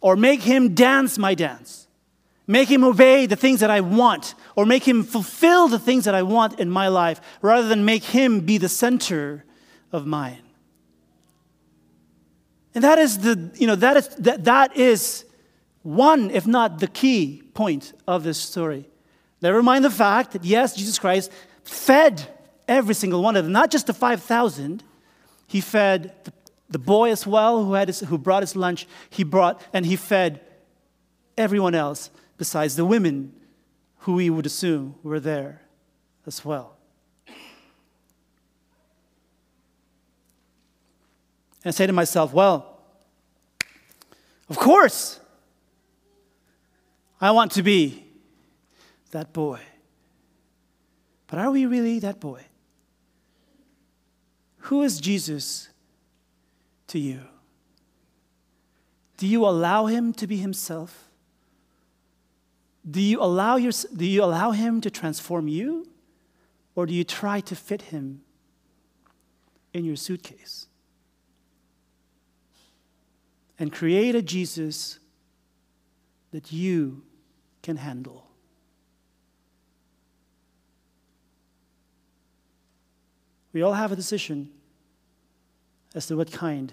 or 0.00 0.16
make 0.16 0.42
him 0.42 0.74
dance 0.74 1.18
my 1.18 1.34
dance, 1.34 1.87
make 2.48 2.68
him 2.68 2.82
obey 2.82 3.26
the 3.26 3.36
things 3.36 3.60
that 3.60 3.70
I 3.70 3.80
want, 3.80 4.34
or 4.56 4.66
make 4.66 4.88
him 4.88 5.04
fulfill 5.04 5.68
the 5.68 5.78
things 5.78 6.06
that 6.06 6.14
I 6.14 6.22
want 6.22 6.58
in 6.58 6.68
my 6.68 6.88
life, 6.88 7.20
rather 7.42 7.68
than 7.68 7.84
make 7.84 8.02
him 8.02 8.40
be 8.40 8.58
the 8.58 8.68
center 8.68 9.44
of 9.92 10.06
mine. 10.06 10.42
And 12.74 12.82
that 12.82 12.98
is 12.98 13.18
the, 13.18 13.52
you 13.54 13.66
know, 13.66 13.76
that 13.76 13.96
is, 13.98 14.08
that, 14.16 14.44
that 14.44 14.76
is 14.76 15.24
one, 15.82 16.30
if 16.30 16.46
not 16.46 16.80
the 16.80 16.88
key 16.88 17.42
point 17.54 17.92
of 18.06 18.24
this 18.24 18.38
story. 18.38 18.88
Never 19.42 19.62
mind 19.62 19.84
the 19.84 19.90
fact 19.90 20.32
that, 20.32 20.44
yes, 20.44 20.74
Jesus 20.74 20.98
Christ 20.98 21.30
fed 21.64 22.26
every 22.66 22.94
single 22.94 23.22
one 23.22 23.36
of 23.36 23.44
them, 23.44 23.52
not 23.52 23.70
just 23.70 23.86
the 23.86 23.94
5,000. 23.94 24.82
He 25.46 25.60
fed 25.60 26.14
the, 26.24 26.32
the, 26.70 26.78
boy 26.78 27.10
as 27.10 27.26
well 27.26 27.64
who, 27.64 27.74
had 27.74 27.88
his, 27.88 28.00
who 28.00 28.18
brought 28.18 28.42
his 28.42 28.56
lunch. 28.56 28.86
He 29.10 29.22
brought, 29.22 29.62
and 29.72 29.84
he 29.84 29.96
fed 29.96 30.40
everyone 31.36 31.74
else 31.74 32.10
besides 32.38 32.76
the 32.76 32.84
women 32.84 33.32
who 33.98 34.14
we 34.14 34.30
would 34.30 34.46
assume 34.46 34.94
were 35.02 35.20
there 35.20 35.60
as 36.26 36.44
well. 36.44 36.76
And 41.64 41.66
I 41.66 41.70
say 41.70 41.86
to 41.86 41.92
myself, 41.92 42.32
well, 42.32 42.80
of 44.48 44.56
course, 44.56 45.20
I 47.20 47.32
want 47.32 47.52
to 47.52 47.62
be 47.62 48.04
that 49.10 49.32
boy. 49.32 49.60
But 51.26 51.40
are 51.40 51.50
we 51.50 51.66
really 51.66 51.98
that 51.98 52.20
boy? 52.20 52.44
Who 54.58 54.82
is 54.82 55.00
Jesus 55.00 55.68
to 56.86 56.98
you? 56.98 57.20
Do 59.16 59.26
you 59.26 59.44
allow 59.44 59.86
him 59.86 60.12
to 60.14 60.26
be 60.26 60.36
himself? 60.36 61.07
Do 62.90 63.00
you 63.00 63.20
allow, 63.20 63.56
your, 63.56 63.72
do 63.94 64.06
you 64.06 64.24
allow 64.24 64.52
him 64.52 64.80
to 64.80 64.90
transform 64.90 65.48
you? 65.48 65.86
Or 66.74 66.86
do 66.86 66.94
you 66.94 67.04
try 67.04 67.40
to 67.40 67.56
fit 67.56 67.82
him 67.82 68.22
in 69.74 69.84
your 69.84 69.96
suitcase? 69.96 70.68
and 73.58 73.72
create 73.72 74.14
a 74.14 74.22
Jesus 74.22 74.98
that 76.30 76.52
you 76.52 77.02
can 77.62 77.76
handle. 77.76 78.26
We 83.52 83.62
all 83.62 83.72
have 83.72 83.90
a 83.90 83.96
decision 83.96 84.50
as 85.94 86.06
to 86.06 86.16
what 86.16 86.30
kind 86.30 86.72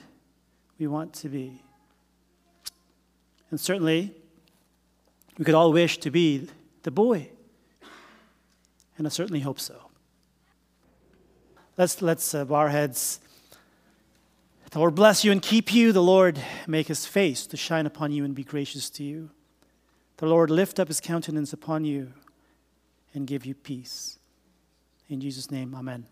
we 0.78 0.88
want 0.88 1.14
to 1.14 1.30
be. 1.30 1.62
And 3.50 3.60
certainly, 3.60 4.14
we 5.38 5.46
could 5.46 5.56
all 5.56 5.72
wish 5.72 5.98
to 6.00 6.12
be 6.12 6.48
the 6.84 6.92
boy. 6.92 7.30
And 8.98 9.06
I 9.06 9.10
certainly 9.10 9.42
hope 9.42 9.60
so. 9.60 9.76
Let's, 11.78 12.02
let's 12.02 12.34
uh, 12.34 12.46
bow 12.46 12.56
our 12.56 12.70
heads. 12.70 13.20
The 14.72 14.80
Lord 14.80 14.96
bless 14.96 15.24
you 15.26 15.32
and 15.32 15.42
keep 15.42 15.74
you. 15.74 15.92
The 15.92 16.04
Lord 16.04 16.40
make 16.68 16.88
his 16.88 17.06
face 17.06 17.48
to 17.48 17.58
shine 17.58 17.86
upon 17.86 18.12
you 18.12 18.24
and 18.24 18.34
be 18.34 18.44
gracious 18.44 18.90
to 18.92 19.04
you. 19.04 19.30
The 20.18 20.26
Lord 20.26 20.50
lift 20.50 20.80
up 20.80 20.88
his 20.88 21.02
countenance 21.02 21.52
upon 21.52 21.84
you 21.84 22.14
and 23.14 23.28
give 23.28 23.46
you 23.46 23.54
peace. 23.54 24.20
In 25.10 25.20
Jesus' 25.20 25.52
name, 25.52 25.76
amen. 25.76 26.06